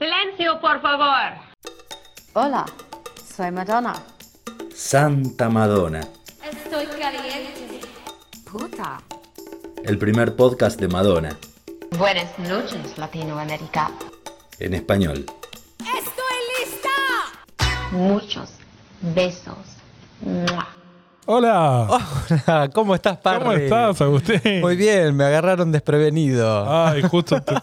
Silencio, 0.00 0.58
por 0.62 0.80
favor. 0.80 1.34
Hola, 2.32 2.64
soy 3.36 3.50
Madonna. 3.50 3.92
Santa 4.74 5.50
Madonna, 5.50 6.00
Estoy 6.42 6.86
caliente. 6.86 7.80
Puta. 8.50 8.98
el 9.84 9.98
primer 9.98 10.34
podcast 10.36 10.80
de 10.80 10.88
Madonna, 10.88 11.36
Buenas 11.98 12.38
noches, 12.38 12.96
Latinoamérica. 12.96 13.90
en 14.58 14.72
español. 14.74 15.26
Muchos 17.92 18.50
besos. 19.02 19.58
¡Mua! 20.22 20.66
Hola. 21.26 21.86
Hola, 22.46 22.70
¿cómo 22.72 22.94
estás, 22.94 23.18
Parry? 23.18 23.40
¿Cómo 23.44 23.52
estás, 23.52 24.00
Agustín? 24.00 24.60
Muy 24.62 24.76
bien, 24.76 25.14
me 25.14 25.24
agarraron 25.24 25.70
desprevenido. 25.70 26.64
Ay, 26.72 27.02
justo 27.02 27.40
te, 27.42 27.54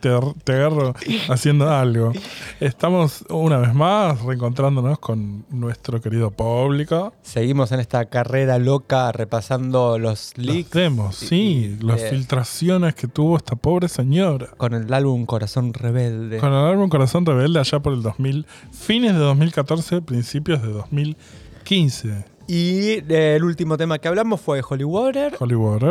te- 0.00 0.18
te 0.44 0.52
agarro 0.52 0.94
haciendo 1.28 1.70
algo. 1.70 2.12
Estamos 2.60 3.24
una 3.30 3.58
vez 3.58 3.74
más 3.74 4.20
reencontrándonos 4.22 4.98
con 4.98 5.44
nuestro 5.50 6.00
querido 6.00 6.30
público. 6.30 7.12
Seguimos 7.22 7.72
en 7.72 7.80
esta 7.80 8.04
carrera 8.06 8.58
loca 8.58 9.10
repasando 9.12 9.98
los 9.98 10.32
Los 10.36 10.38
leaks 10.46 10.70
demos, 10.70 11.16
sí, 11.16 11.76
y- 11.80 11.84
las 11.84 12.00
eh, 12.02 12.10
filtraciones 12.10 12.94
que 12.94 13.08
tuvo 13.08 13.36
esta 13.36 13.56
pobre 13.56 13.88
señora. 13.88 14.48
con 14.56 14.74
el 14.74 14.92
álbum 14.92 15.26
Corazón 15.26 15.72
Rebelde. 15.74 16.38
Con 16.38 16.50
el 16.52 16.64
álbum 16.64 16.88
Corazón 16.88 17.26
Rebelde 17.26 17.58
allá 17.60 17.80
por 17.80 17.92
el 17.92 18.02
2000, 18.02 18.46
fines 18.72 19.12
de 19.14 19.18
2014, 19.18 20.02
principios 20.02 20.62
de 20.62 20.68
2015. 20.68 22.24
Y 22.48 22.98
eh, 23.08 23.34
el 23.36 23.44
último 23.44 23.76
tema 23.76 23.98
que 23.98 24.08
hablamos 24.08 24.40
fue 24.40 24.60
Holy 24.68 24.84
Water. 24.84 25.34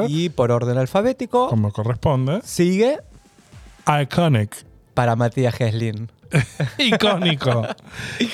Y 0.09 0.29
por 0.29 0.51
orden 0.51 0.77
alfabético, 0.77 1.47
como 1.47 1.71
corresponde. 1.71 2.41
sigue 2.43 2.99
Iconic. 4.01 4.65
para 4.93 5.15
Matías 5.15 5.55
Geslin. 5.55 6.11
Icónico. 6.77 7.67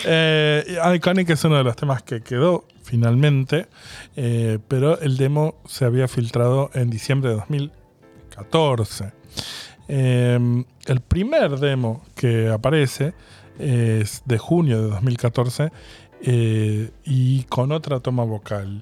Eh, 0.06 0.78
Iconic 0.96 1.30
es 1.30 1.44
uno 1.44 1.58
de 1.58 1.64
los 1.64 1.76
temas 1.76 2.03
que 2.03 2.22
quedó 2.22 2.66
finalmente, 2.84 3.68
eh, 4.16 4.59
pero 4.68 5.00
el 5.00 5.18
demo 5.18 5.56
se 5.66 5.86
había 5.86 6.08
filtrado 6.08 6.70
en 6.73 6.90
diciembre 6.90 7.31
de 7.31 7.36
2014. 7.38 9.12
Eh, 9.90 10.66
el 10.86 11.02
primer 11.02 11.59
demo 11.59 12.03
que 12.16 12.50
aparece 12.50 13.14
es 13.59 14.22
de 14.25 14.38
junio 14.38 14.81
de 14.81 14.90
2014 14.90 15.72
eh, 16.22 16.92
y 17.03 17.44
con 17.44 17.72
otra 17.72 18.00
toma 18.00 18.23
vocal. 18.23 18.81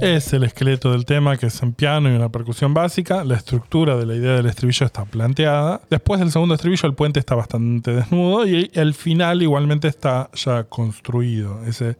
Es 0.00 0.32
el 0.32 0.44
esqueleto 0.44 0.92
del 0.92 1.04
tema 1.04 1.36
que 1.36 1.46
es 1.46 1.60
en 1.60 1.72
piano 1.72 2.08
y 2.08 2.14
una 2.14 2.28
percusión 2.28 2.72
básica. 2.72 3.24
La 3.24 3.34
estructura 3.34 3.96
de 3.96 4.06
la 4.06 4.14
idea 4.14 4.36
del 4.36 4.46
estribillo 4.46 4.86
está 4.86 5.04
planteada. 5.04 5.80
Después 5.90 6.20
del 6.20 6.30
segundo 6.30 6.54
estribillo 6.54 6.86
el 6.86 6.94
puente 6.94 7.18
está 7.18 7.34
bastante 7.34 7.90
desnudo 7.90 8.46
y 8.46 8.70
el 8.74 8.94
final 8.94 9.42
igualmente 9.42 9.88
está 9.88 10.30
ya 10.34 10.64
construido. 10.64 11.64
Ese 11.64 11.96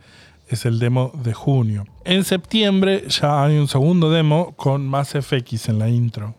es 0.46 0.64
el 0.64 0.78
demo 0.78 1.10
de 1.24 1.34
junio. 1.34 1.86
En 2.04 2.22
septiembre 2.22 3.02
ya 3.08 3.42
hay 3.42 3.58
un 3.58 3.66
segundo 3.66 4.10
demo 4.12 4.52
con 4.52 4.86
más 4.86 5.10
FX 5.10 5.68
en 5.68 5.80
la 5.80 5.88
intro. 5.88 6.36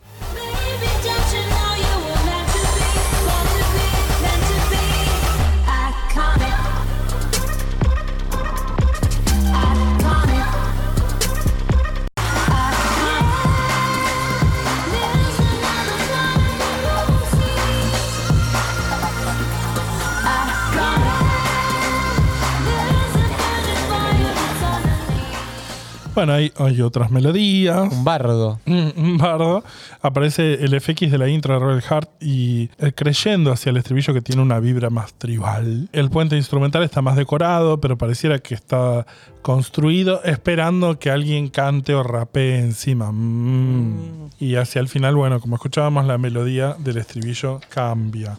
Bueno, 26.20 26.34
hay, 26.34 26.52
hay 26.58 26.82
otras 26.82 27.12
melodías. 27.12 27.94
Un 27.94 28.04
bardo. 28.04 28.60
Mm, 28.66 28.90
un 28.98 29.18
bardo, 29.18 29.64
aparece 30.02 30.56
el 30.56 30.78
FX 30.78 31.12
de 31.12 31.18
la 31.18 31.30
intro 31.30 31.54
de 31.54 31.62
Rebel 31.62 31.82
Heart 31.82 32.10
y 32.20 32.70
eh, 32.78 32.92
creyendo 32.94 33.54
hacia 33.54 33.70
el 33.70 33.78
estribillo 33.78 34.14
que 34.14 34.22
tiene 34.22 34.42
una 34.42 34.60
vibra 34.60 34.90
más 34.90 35.14
tribal. 35.14 35.88
El 35.94 36.10
puente 36.10 36.36
instrumental 36.36 36.84
está 36.84 37.02
más 37.02 37.16
decorado, 37.16 37.80
pero 37.80 37.98
pareciera 37.98 38.40
que 38.40 38.54
está 38.54 39.06
construido 39.42 40.22
esperando 40.26 41.00
que 41.00 41.10
alguien 41.10 41.48
cante 41.48 41.96
o 41.96 42.04
rapee 42.04 42.60
encima. 42.60 43.14
Mm. 43.14 44.32
Y 44.42 44.56
hacia 44.56 44.82
el 44.82 44.90
final, 44.90 45.16
bueno, 45.16 45.40
como 45.40 45.56
escuchábamos, 45.56 46.04
la 46.04 46.18
melodía 46.18 46.76
del 46.80 46.98
estribillo 46.98 47.62
cambia. 47.70 48.38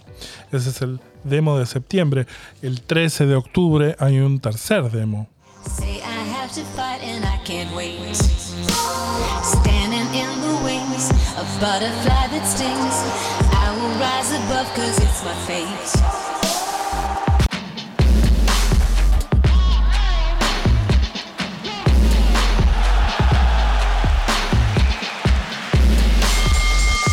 Ese 0.53 0.69
es 0.69 0.83
el 0.83 1.01
demo 1.25 1.59
de 1.59 1.65
septiembre. 1.65 2.27
El 2.61 2.83
13 2.83 3.25
de 3.25 3.37
octubre 3.37 3.97
hay 3.99 4.19
un 4.19 4.39
tercer 4.39 4.91
demo. 4.91 5.31
Say 5.65 6.01
I 6.03 6.21
have 6.35 6.53
to 6.55 6.65
fight 6.77 7.03
and 7.03 7.25
I 7.25 7.37
can't 7.45 7.75
wait. 7.77 8.15
Standing 8.15 10.09
in 10.15 10.41
the 10.41 10.55
wings, 10.65 11.11
a 11.37 11.45
butterfly 11.61 12.29
that 12.33 12.45
stings. 12.47 12.97
I 13.53 13.69
will 13.77 13.95
rise 14.01 14.31
above 14.33 14.69
cause 14.75 14.97
it's 14.99 15.25
my 15.25 15.35
fate. 15.47 17.01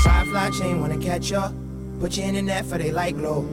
Firefly 0.04 0.50
chain 0.58 0.82
wanna 0.82 0.98
catch 0.98 1.32
ya. 1.32 1.52
Put 2.00 2.18
you 2.18 2.24
in 2.24 2.36
the 2.36 2.42
net 2.42 2.66
for 2.66 2.78
they 2.78 2.92
light 2.92 3.18
glow. 3.18 3.46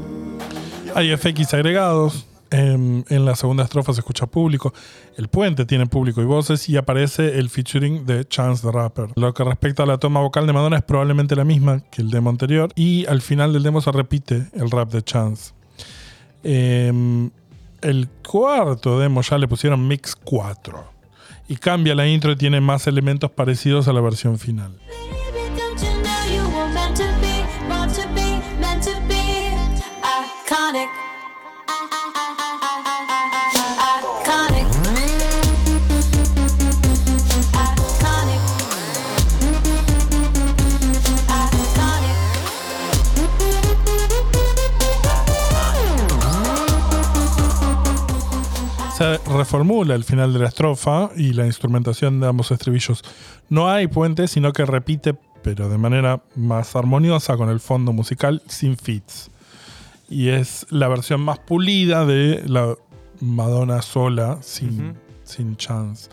Hay 0.95 1.09
FX 1.17 1.53
agregados. 1.55 2.34
En, 2.55 3.05
en 3.09 3.25
la 3.25 3.35
segunda 3.35 3.65
estrofa 3.65 3.93
se 3.93 4.01
escucha 4.01 4.27
público. 4.27 4.73
El 5.17 5.27
puente 5.27 5.65
tiene 5.67 5.87
público 5.87 6.23
y 6.23 6.25
voces 6.25 6.69
y 6.69 6.77
aparece 6.77 7.39
el 7.39 7.51
featuring 7.51 8.07
de 8.07 8.27
Chance 8.29 8.65
the 8.65 8.71
Rapper. 8.71 9.09
Lo 9.17 9.35
que 9.35 9.43
respecta 9.43 9.83
a 9.83 9.87
la 9.87 9.99
toma 9.99 10.21
vocal 10.21 10.47
de 10.47 10.53
Madonna 10.53 10.77
es 10.77 10.85
probablemente 10.85 11.35
la 11.35 11.45
misma 11.45 11.81
que 11.91 12.03
el 12.03 12.11
demo 12.11 12.31
anterior 12.31 12.71
y 12.77 13.07
al 13.07 13.23
final 13.23 13.53
del 13.53 13.65
demo 13.65 13.81
se 13.81 13.91
repite 13.91 14.47
el 14.53 14.71
rap 14.71 14.93
de 14.93 15.03
Chance. 15.03 15.53
Em, 16.45 17.31
el 17.81 18.09
cuarto 18.09 19.01
demo 19.01 19.23
ya 19.23 19.37
le 19.37 19.49
pusieron 19.49 19.89
Mix 19.89 20.15
4 20.15 20.85
y 21.49 21.57
cambia 21.57 21.95
la 21.95 22.07
intro 22.07 22.33
y 22.33 22.37
tiene 22.37 22.61
más 22.61 22.87
elementos 22.87 23.31
parecidos 23.31 23.89
a 23.89 23.93
la 23.93 24.01
versión 24.01 24.39
final. 24.39 24.79
Se 48.97 49.19
reformula 49.19 49.97
el 49.97 50.05
final 50.05 50.33
de 50.33 50.39
la 50.39 50.47
estrofa 50.47 51.11
y 51.17 51.33
la 51.33 51.47
instrumentación 51.47 52.21
de 52.21 52.29
ambos 52.29 52.53
estribillos. 52.53 53.03
No 53.49 53.69
hay 53.69 53.89
puente, 53.89 54.29
sino 54.29 54.53
que 54.53 54.65
repite, 54.65 55.17
pero 55.43 55.69
de 55.69 55.79
manera 55.79 56.23
más 56.37 56.77
armoniosa 56.77 57.37
con 57.37 57.49
el 57.49 57.59
fondo 57.59 57.93
musical, 57.93 58.41
sin 58.47 58.77
fits. 58.77 59.33
Y 60.09 60.29
es 60.29 60.65
la 60.71 60.87
versión 60.87 61.23
más 61.23 61.41
pulida 61.41 62.07
de 62.07 62.45
la 62.47 62.77
Madonna 63.21 63.83
sola, 63.83 64.39
sin, 64.43 64.95
sin 65.25 65.57
chance. 65.57 66.09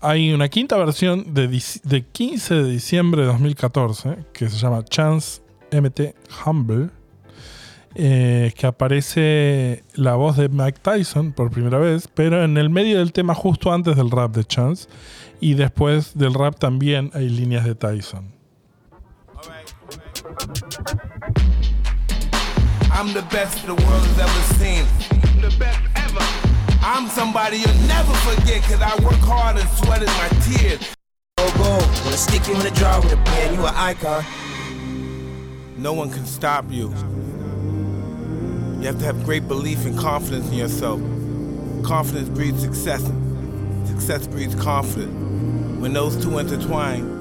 Hay 0.00 0.32
una 0.32 0.48
quinta 0.48 0.76
versión 0.76 1.34
de, 1.34 1.48
de 1.82 2.06
15 2.06 2.54
de 2.54 2.70
diciembre 2.70 3.22
de 3.22 3.26
2014 3.26 4.18
que 4.32 4.48
se 4.48 4.56
llama 4.56 4.84
Chance 4.84 5.42
MT 5.72 6.14
Humble 6.46 6.90
eh, 7.94 8.52
que 8.56 8.66
aparece 8.66 9.84
la 9.94 10.14
voz 10.14 10.36
de 10.36 10.48
Mike 10.48 10.80
Tyson 10.82 11.32
por 11.32 11.50
primera 11.50 11.78
vez, 11.78 12.08
pero 12.12 12.44
en 12.44 12.56
el 12.56 12.70
medio 12.70 12.98
del 12.98 13.12
tema 13.12 13.34
justo 13.34 13.72
antes 13.72 13.96
del 13.96 14.10
rap 14.10 14.34
de 14.34 14.44
Chance. 14.44 14.88
Y 15.40 15.54
después 15.54 16.16
del 16.16 16.34
rap 16.34 16.58
también 16.58 17.10
hay 17.14 17.28
líneas 17.28 17.64
de 17.64 17.74
Tyson. 17.74 18.32
I'm 22.92 23.14
the 23.14 23.22
best 23.32 23.64
the 23.64 23.72
world 23.72 24.04
has 24.04 24.18
ever 24.18 24.42
seen. 24.58 24.84
the 25.40 25.48
best 25.58 25.80
ever. 25.96 26.20
I'm 26.82 27.08
somebody 27.08 27.58
you'll 27.58 27.88
never 27.88 28.12
forget, 28.28 28.62
cause 28.62 28.82
I 28.82 28.94
work 29.02 29.20
hard 29.20 29.56
and 29.56 29.68
sweated 29.70 30.08
my 30.08 30.28
tears. 30.44 30.94
Go 31.38 31.48
go, 31.56 31.78
wanna 32.04 32.16
stick 32.16 32.46
you 32.46 32.54
in 32.54 32.66
a 32.66 32.70
jar 32.72 33.00
with 33.00 33.12
a 33.12 33.16
pen, 33.16 33.54
you 33.54 33.64
an 33.66 33.74
icon. 33.74 34.24
No 35.78 35.94
one 35.94 36.10
can 36.10 36.26
stop 36.26 36.66
you. 36.70 36.92
You 38.80 38.86
have 38.86 38.98
to 39.00 39.04
have 39.04 39.22
great 39.24 39.46
belief 39.46 39.84
and 39.84 39.96
confidence 39.98 40.50
in 40.50 40.54
yourself. 40.58 41.00
Confidence 41.82 42.30
breeds 42.30 42.62
success. 42.62 43.02
Success 43.84 44.26
breeds 44.26 44.54
confidence. 44.54 45.12
When 45.80 45.92
those 45.92 46.16
two 46.16 46.38
intertwine. 46.38 47.18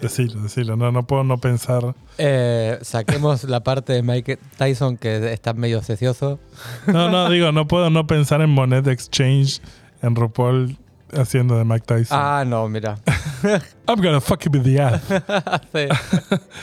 Decilo, 0.00 0.42
decilo. 0.42 0.76
No, 0.76 0.90
no 0.92 1.02
puedo 1.02 1.24
no 1.24 1.38
pensar. 1.38 1.94
Eh, 2.18 2.78
saquemos 2.82 3.42
la 3.48 3.60
parte 3.64 3.92
de 3.94 4.02
Mike 4.02 4.38
Tyson 4.56 4.98
que 4.98 5.32
está 5.32 5.52
medio 5.54 5.82
sesioso. 5.82 6.38
No, 6.86 7.10
no, 7.10 7.28
digo, 7.30 7.52
no 7.52 7.66
puedo 7.66 7.90
no 7.90 8.06
pensar 8.06 8.40
en 8.40 8.50
Monet 8.50 8.86
Exchange 8.86 9.60
en 10.02 10.14
RuPaul 10.14 10.76
haciendo 11.12 11.56
de 11.56 11.64
Mike 11.64 11.86
Tyson. 11.86 12.18
Ah, 12.20 12.44
no, 12.46 12.68
mira. 12.68 12.98
I'm 13.86 14.00
gonna 14.00 14.20
fuck 14.20 14.44
you 14.44 14.50
with 14.50 14.64
the 14.64 14.80
ass. 14.80 15.02
Sí. 15.72 15.88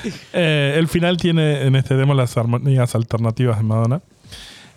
Eh, 0.33 0.75
el 0.77 0.87
final 0.87 1.17
tiene 1.17 1.63
en 1.63 1.75
este 1.75 1.95
demo 1.95 2.13
las 2.13 2.37
armonías 2.37 2.95
alternativas 2.95 3.57
de 3.57 3.63
Madonna. 3.63 4.01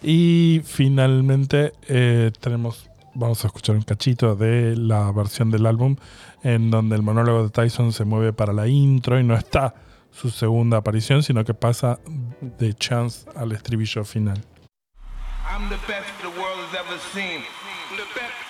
Y 0.02 0.60
finalmente 0.64 1.72
eh, 1.88 2.30
tenemos, 2.40 2.90
vamos 3.14 3.42
a 3.44 3.46
escuchar 3.46 3.76
un 3.76 3.82
cachito 3.82 4.36
de 4.36 4.76
la 4.76 5.10
versión 5.12 5.50
del 5.50 5.64
álbum 5.66 5.96
en 6.42 6.70
donde 6.70 6.96
el 6.96 7.02
monólogo 7.02 7.44
de 7.44 7.50
Tyson 7.50 7.92
se 7.92 8.04
mueve 8.04 8.32
para 8.32 8.52
la 8.52 8.68
intro 8.68 9.18
y 9.18 9.24
no 9.24 9.34
está 9.34 9.74
su 10.10 10.30
segunda 10.30 10.76
aparición, 10.78 11.22
sino 11.22 11.44
que 11.44 11.54
pasa 11.54 12.00
de 12.40 12.74
chance 12.74 13.26
al 13.34 13.52
estribillo 13.52 14.04
final. 14.04 14.44
I'm 15.50 15.68
the 15.68 15.76
best 15.86 16.10
the 16.20 16.28
world 16.28 16.60
has 16.66 16.74
ever 16.74 16.98
seen. 17.14 17.40
The 17.96 18.04
best. 18.14 18.43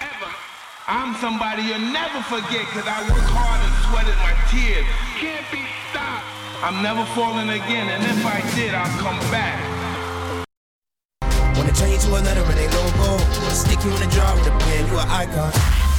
I'm 0.86 1.14
somebody 1.16 1.62
you'll 1.62 1.78
never 1.78 2.20
forget, 2.28 2.60
cause 2.68 2.84
I 2.84 3.00
work 3.08 3.24
hard 3.32 3.56
and 3.64 3.72
sweated 3.88 4.12
my 4.20 4.36
tears. 4.52 4.84
Can't 5.16 5.48
be 5.48 5.64
stopped. 5.88 6.28
I'm 6.60 6.84
never 6.84 7.08
falling 7.16 7.48
again, 7.48 7.88
and 7.88 8.04
if 8.04 8.20
I 8.20 8.44
did, 8.52 8.74
I'll 8.76 8.92
come 9.00 9.16
back. 9.32 9.56
Wanna 11.56 11.72
turn 11.72 11.88
you 11.88 11.96
to 11.96 12.10
a 12.12 12.20
letter 12.20 12.44
in 12.52 12.58
a 12.60 12.68
logo. 12.76 13.16
Wanna 13.16 13.56
stick 13.56 13.80
you 13.80 13.96
in 13.96 14.02
a 14.02 14.10
jar 14.12 14.28
with 14.36 14.52
a 14.52 14.56
pen, 14.60 14.84
you 14.92 14.98
an 15.00 15.08
icon. 15.08 15.52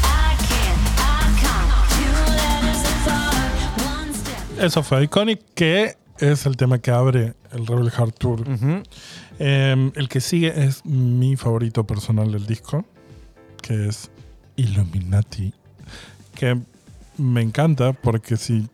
I 0.05 0.37
can't, 0.45 0.77
I 1.01 1.33
can't. 1.41 1.69
Two 1.97 2.13
letters 2.37 2.85
apart, 2.85 3.89
one 3.89 4.13
step. 4.13 4.61
Eso 4.61 4.83
fue 4.83 5.01
Iconic, 5.01 5.41
que 5.55 5.97
es 6.19 6.45
el 6.45 6.57
tema 6.57 6.77
que 6.77 6.91
abre 6.91 7.33
el 7.51 7.65
Rebel 7.65 7.89
Heart 7.89 8.19
Tour. 8.19 8.41
Ujú. 8.41 8.83
Eh, 9.39 9.91
el 9.95 10.09
que 10.09 10.21
sigue 10.21 10.53
es 10.63 10.85
mi 10.85 11.37
favorito 11.37 11.85
personal 11.87 12.31
del 12.31 12.45
disco, 12.45 12.85
que 13.63 13.87
es 13.87 14.11
Illuminati, 14.55 15.53
que 16.35 16.59
me 17.17 17.41
encanta 17.41 17.93
porque 17.93 18.37
si 18.37 18.67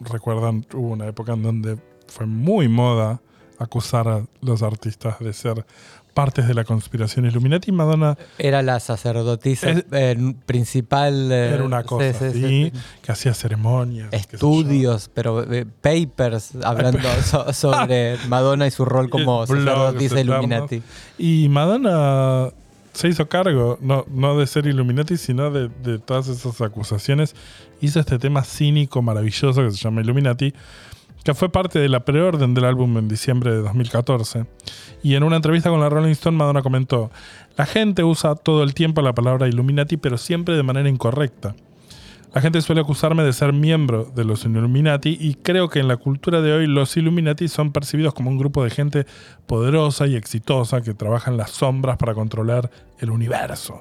recuerdan 0.00 0.64
hubo 0.74 0.88
una 0.88 1.06
época 1.06 1.32
en 1.32 1.42
donde 1.42 1.78
fue 2.08 2.26
muy 2.26 2.68
moda 2.68 3.20
acusar 3.58 4.08
a 4.08 4.24
los 4.42 4.62
artistas 4.62 5.18
de 5.20 5.32
ser 5.32 5.64
partes 6.12 6.46
de 6.48 6.54
la 6.54 6.64
conspiración 6.64 7.26
Illuminati. 7.26 7.72
Madonna 7.72 8.16
Era 8.38 8.62
la 8.62 8.80
sacerdotisa 8.80 9.70
Es- 9.70 9.84
eh, 9.92 10.34
principal. 10.46 11.30
eh, 11.30 11.50
era 11.54 11.64
una 11.64 11.82
cosa 11.82 12.12
sí, 12.12 12.18
sí, 12.18 12.26
así, 12.26 12.40
sí. 12.40 12.72
que 13.02 13.12
hacía 13.12 13.34
ceremonias. 13.34 14.08
Estudios, 14.12 15.10
pero 15.12 15.42
eh, 15.52 15.66
papers 15.66 16.52
hablando 16.62 17.06
so- 17.22 17.52
sobre 17.52 18.16
Madonna 18.28 18.66
y 18.66 18.70
su 18.70 18.84
rol 18.86 19.10
como 19.10 19.46
sacerdotisa. 19.46 20.20
Illuminati. 20.20 20.82
Y 21.18 21.48
Madonna 21.50 22.50
se 22.96 23.08
hizo 23.08 23.28
cargo, 23.28 23.78
no, 23.82 24.06
no 24.08 24.38
de 24.38 24.46
ser 24.46 24.66
Illuminati, 24.66 25.18
sino 25.18 25.50
de, 25.50 25.68
de 25.82 25.98
todas 25.98 26.28
esas 26.28 26.60
acusaciones. 26.62 27.34
Hizo 27.80 28.00
este 28.00 28.18
tema 28.18 28.42
cínico, 28.42 29.02
maravilloso, 29.02 29.62
que 29.62 29.70
se 29.70 29.76
llama 29.76 30.00
Illuminati, 30.00 30.54
que 31.22 31.34
fue 31.34 31.50
parte 31.50 31.78
de 31.78 31.90
la 31.90 32.06
preorden 32.06 32.54
del 32.54 32.64
álbum 32.64 32.96
en 32.96 33.06
diciembre 33.06 33.50
de 33.50 33.58
2014. 33.58 34.46
Y 35.02 35.14
en 35.14 35.24
una 35.24 35.36
entrevista 35.36 35.68
con 35.68 35.80
la 35.80 35.90
Rolling 35.90 36.12
Stone, 36.12 36.38
Madonna 36.38 36.62
comentó, 36.62 37.10
la 37.56 37.66
gente 37.66 38.02
usa 38.02 38.34
todo 38.34 38.62
el 38.62 38.72
tiempo 38.72 39.02
la 39.02 39.14
palabra 39.14 39.46
Illuminati, 39.46 39.98
pero 39.98 40.16
siempre 40.16 40.56
de 40.56 40.62
manera 40.62 40.88
incorrecta. 40.88 41.54
La 42.36 42.42
gente 42.42 42.60
suele 42.60 42.82
acusarme 42.82 43.22
de 43.22 43.32
ser 43.32 43.54
miembro 43.54 44.12
de 44.14 44.22
los 44.22 44.44
Illuminati 44.44 45.16
y 45.18 45.36
creo 45.36 45.70
que 45.70 45.78
en 45.78 45.88
la 45.88 45.96
cultura 45.96 46.42
de 46.42 46.52
hoy 46.52 46.66
los 46.66 46.94
Illuminati 46.98 47.48
son 47.48 47.72
percibidos 47.72 48.12
como 48.12 48.28
un 48.28 48.36
grupo 48.36 48.62
de 48.62 48.68
gente 48.68 49.06
poderosa 49.46 50.06
y 50.06 50.16
exitosa 50.16 50.82
que 50.82 50.92
trabaja 50.92 51.30
en 51.30 51.38
las 51.38 51.52
sombras 51.52 51.96
para 51.96 52.12
controlar 52.12 52.70
el 52.98 53.08
universo. 53.08 53.80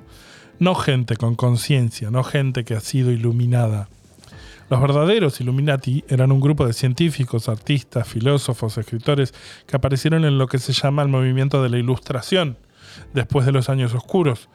No 0.58 0.74
gente 0.74 1.18
con 1.18 1.36
conciencia, 1.36 2.12
no 2.12 2.24
gente 2.24 2.64
que 2.64 2.76
ha 2.76 2.80
sido 2.80 3.12
iluminada. 3.12 3.90
Los 4.70 4.80
verdaderos 4.80 5.42
Illuminati 5.42 6.06
eran 6.08 6.32
un 6.32 6.40
grupo 6.40 6.66
de 6.66 6.72
científicos, 6.72 7.50
artistas, 7.50 8.08
filósofos, 8.08 8.78
escritores 8.78 9.34
que 9.68 9.76
aparecieron 9.76 10.24
en 10.24 10.38
lo 10.38 10.48
que 10.48 10.60
se 10.60 10.72
llama 10.72 11.02
el 11.02 11.10
movimiento 11.10 11.62
de 11.62 11.68
la 11.68 11.78
Ilustración, 11.78 12.56
después 13.14 13.46
de 13.46 13.52
los 13.52 13.68
años 13.68 13.94
oscuros 13.94 14.48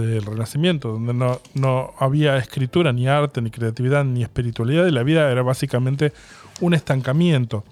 del 0.00 0.22
Renacimiento, 0.22 0.92
donde 0.92 1.14
no, 1.14 1.40
no 1.54 1.92
había 1.98 2.36
escritura, 2.36 2.92
ni 2.92 3.08
arte, 3.08 3.40
ni 3.42 3.50
creatividad, 3.50 4.04
ni 4.04 4.22
espiritualidad, 4.22 4.86
y 4.86 4.90
la 4.90 5.02
vida 5.02 5.30
era 5.30 5.42
básicamente 5.42 6.12
un 6.60 6.74
estancamiento. 6.74 7.64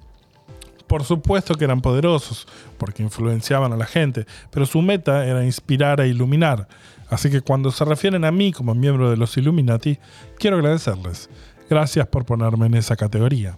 Por 0.86 1.04
supuesto 1.04 1.54
que 1.54 1.64
eran 1.64 1.80
poderosos, 1.80 2.48
porque 2.76 3.02
influenciaban 3.02 3.72
a 3.72 3.76
la 3.76 3.86
gente, 3.86 4.26
pero 4.50 4.66
su 4.66 4.82
meta 4.82 5.24
era 5.24 5.44
inspirar 5.44 6.00
e 6.00 6.08
iluminar. 6.08 6.66
Así 7.08 7.30
que 7.30 7.40
cuando 7.40 7.70
se 7.70 7.84
refieren 7.84 8.24
a 8.24 8.32
mí 8.32 8.52
como 8.52 8.74
miembro 8.74 9.10
de 9.10 9.16
los 9.16 9.36
Illuminati, 9.36 9.98
quiero 10.38 10.56
agradecerles. 10.56 11.28
Gracias 11.68 12.06
por 12.06 12.24
ponerme 12.24 12.66
en 12.66 12.74
esa 12.74 12.96
categoría. 12.96 13.56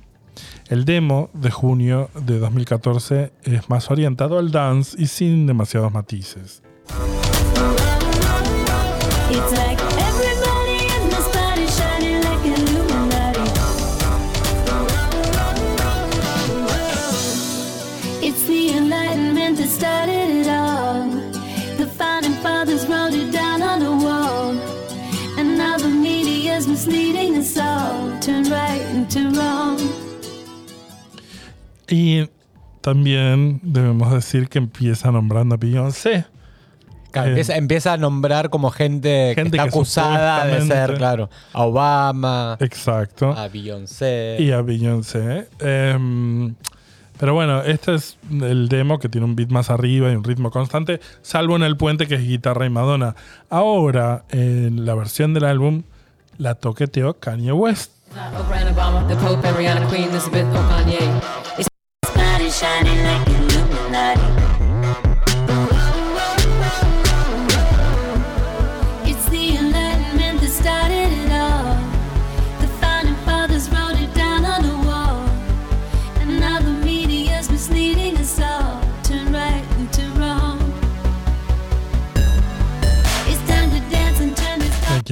El 0.69 0.85
demo 0.85 1.31
de 1.35 1.51
junio 1.51 2.11
de 2.15 2.39
2014 2.39 3.33
es 3.43 3.69
más 3.69 3.91
orientado 3.91 4.39
al 4.39 4.51
dance 4.51 4.97
y 5.01 5.07
sin 5.07 5.47
demasiados 5.47 5.93
matices. 5.93 6.63
It's 9.35 9.53
like 9.53 9.81
everybody 10.09 10.79
in 10.95 11.03
this 11.09 11.27
party 11.35 11.67
shining 11.79 12.21
like 12.21 12.45
Illuminati. 12.45 13.49
It's 18.21 18.43
the 18.45 18.77
enlightenment 18.77 19.57
that 19.57 19.69
started 19.69 20.29
it 20.41 20.49
all. 20.49 21.09
The 21.79 21.87
founding 21.87 22.35
fathers 22.43 22.87
wrote 22.87 23.15
it 23.15 23.33
down 23.33 23.63
on 23.63 23.79
the 23.81 23.93
wall. 24.05 24.51
And 25.39 25.57
now 25.57 25.79
the 25.79 25.89
media's 25.89 26.69
misleading 26.69 27.37
us 27.39 27.57
all. 27.57 28.13
Turn 28.21 28.45
right 28.51 29.09
turn 29.09 29.33
wrong. 29.35 29.79
Y 31.89 32.29
también 32.83 33.61
debemos 33.63 34.13
decir 34.13 34.51
que 34.51 34.59
empieza 34.59 35.11
nombrando 35.11 35.55
a 35.55 35.59
Beyoncé. 35.59 36.27
Claro, 37.13 37.29
Eh, 37.29 37.31
empieza, 37.31 37.57
empieza 37.57 37.93
a 37.93 37.97
nombrar 37.99 38.51
como 38.51 38.71
gente, 38.71 39.33
Gente 39.37 39.51
que 39.53 39.57
está 39.59 39.63
que 39.65 39.69
acusada 39.69 40.47
de 40.47 40.63
ser, 40.67 40.95
claro, 40.97 41.31
a 41.53 41.63
Obama, 41.63 42.57
Exacto. 42.59 43.31
a 43.33 43.47
Beyoncé. 43.49 44.37
y 44.41 44.51
a 44.51 44.63
Beyoncé. 44.63 45.47
Em, 45.61 46.55
pero 47.19 47.35
bueno, 47.35 47.63
este 47.63 47.95
es 47.95 48.19
el 48.31 48.69
demo 48.69 48.99
que 48.99 49.09
tiene 49.09 49.27
un 49.27 49.37
beat 49.37 49.51
más 49.51 49.71
arriba 49.71 50.11
y 50.11 50.17
un 50.17 50.25
ritmo 50.25 50.51
constante, 50.51 51.01
salvo 51.21 51.55
en 51.55 51.63
el 51.63 51.77
puente 51.77 52.07
que 52.09 52.17
es 52.17 52.23
guitarra 52.23 52.67
y 52.67 52.71
Madonna. 52.71 53.15
Ahora, 53.51 54.25
en 54.31 54.85
la 54.85 54.95
versión 54.95 55.33
del 55.35 55.45
álbum, 55.45 55.83
la 56.39 56.55
toqueteó 56.57 57.21
Kanye 57.21 57.53
West. 57.53 57.93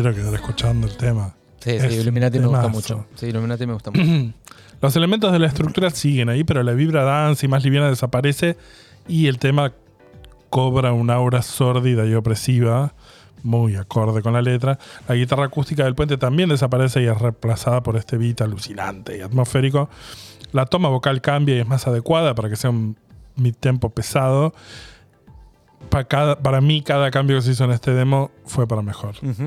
Quiero 0.02 0.14
quedar 0.14 0.34
escuchando 0.34 0.86
el 0.86 0.96
tema. 0.96 1.34
Sí, 1.60 1.78
sí, 1.78 1.86
Illuminati 1.96 2.38
me 2.38 2.46
gusta 2.46 2.68
mucho. 2.68 3.06
Sí, 3.16 3.26
Illuminati 3.26 3.66
me 3.66 3.74
gusta 3.74 3.90
mucho. 3.94 4.32
Los 4.80 4.96
elementos 4.96 5.30
de 5.30 5.38
la 5.38 5.46
estructura 5.46 5.90
siguen 5.90 6.30
ahí, 6.30 6.42
pero 6.42 6.62
la 6.62 6.72
vibra 6.72 7.02
dance 7.04 7.44
y 7.44 7.48
más 7.48 7.62
liviana 7.62 7.88
desaparece 7.90 8.56
y 9.06 9.26
el 9.26 9.38
tema 9.38 9.72
cobra 10.48 10.92
una 10.92 11.14
aura 11.14 11.42
sórdida 11.42 12.06
y 12.06 12.14
opresiva, 12.14 12.94
muy 13.42 13.76
acorde 13.76 14.22
con 14.22 14.32
la 14.32 14.40
letra. 14.42 14.78
La 15.06 15.14
guitarra 15.14 15.44
acústica 15.44 15.84
del 15.84 15.94
puente 15.94 16.16
también 16.16 16.48
desaparece 16.48 17.02
y 17.02 17.06
es 17.06 17.18
reemplazada 17.18 17.82
por 17.82 17.96
este 17.96 18.16
beat 18.16 18.40
alucinante 18.40 19.18
y 19.18 19.20
atmosférico. 19.20 19.90
La 20.52 20.64
toma 20.66 20.88
vocal 20.88 21.20
cambia 21.20 21.56
y 21.56 21.60
es 21.60 21.66
más 21.66 21.86
adecuada 21.86 22.34
para 22.34 22.48
que 22.48 22.56
sea 22.56 22.70
un 22.70 22.96
mid-tempo 23.36 23.90
pesado. 23.90 24.54
para, 25.90 26.04
cada, 26.04 26.38
para 26.38 26.60
mí, 26.62 26.82
cada 26.82 27.10
cambio 27.10 27.36
que 27.36 27.42
se 27.42 27.50
hizo 27.52 27.64
en 27.64 27.72
este 27.72 27.92
demo 27.92 28.30
fue 28.46 28.66
para 28.66 28.80
mejor. 28.82 29.14
Es 29.22 29.38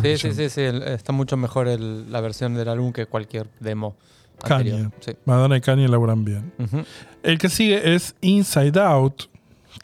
Sí, 0.00 0.16
sí, 0.18 0.32
sí, 0.32 0.48
sí, 0.48 0.60
está 0.62 1.12
mucho 1.12 1.36
mejor 1.36 1.68
el- 1.68 2.10
la 2.10 2.20
versión 2.20 2.54
del 2.54 2.68
álbum 2.68 2.92
que 2.92 3.06
cualquier 3.06 3.48
demo 3.60 3.96
Kanye. 4.42 4.88
Sí. 5.00 5.12
Madonna 5.24 5.56
y 5.56 5.60
Kanye 5.60 5.88
laburan 5.88 6.24
bien. 6.24 6.52
El 7.22 7.38
que 7.38 7.48
sigue 7.48 7.94
es 7.94 8.14
Inside 8.20 8.80
Out, 8.80 9.24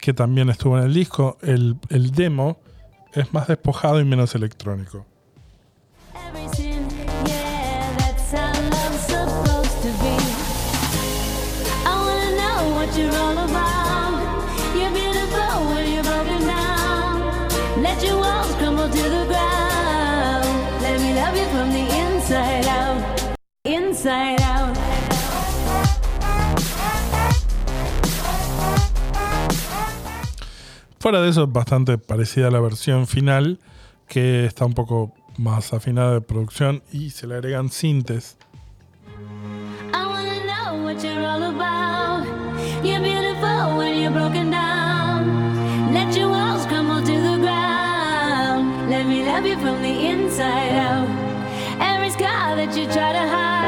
que 0.01 0.13
también 0.13 0.49
estuvo 0.49 0.77
en 0.77 0.83
el 0.85 0.93
disco. 0.93 1.37
El, 1.41 1.75
el 1.89 2.11
demo 2.11 2.59
es 3.13 3.31
más 3.33 3.47
despojado 3.47 3.99
y 4.01 4.05
menos 4.05 4.35
electrónico. 4.35 5.05
Everything, 6.29 6.68
Inside 23.99 24.41
out. 24.43 24.77
Fuera 31.01 31.21
de 31.21 31.29
eso, 31.29 31.43
es 31.43 31.51
bastante 31.51 31.97
parecida 31.97 32.47
a 32.47 32.51
la 32.51 32.61
versión 32.61 33.07
final, 33.07 33.59
que 34.07 34.45
está 34.45 34.63
un 34.63 34.73
poco 34.73 35.13
más 35.37 35.73
afinada 35.73 36.13
de 36.13 36.21
producción 36.21 36.81
y 36.93 37.09
se 37.09 37.27
le 37.27 37.35
agregan 37.35 37.69
sintes. 37.69 38.37
Let 48.89 49.05
me 49.05 49.23
love 49.23 49.45
you 49.45 49.55
from 49.57 49.81
the 49.83 50.09
inside 50.09 50.71
out. 50.71 51.07
Every 51.79 52.09
scar 52.09 52.55
that 52.55 52.75
you 52.75 52.85
try 52.85 53.13
to 53.13 53.19
hide, 53.19 53.58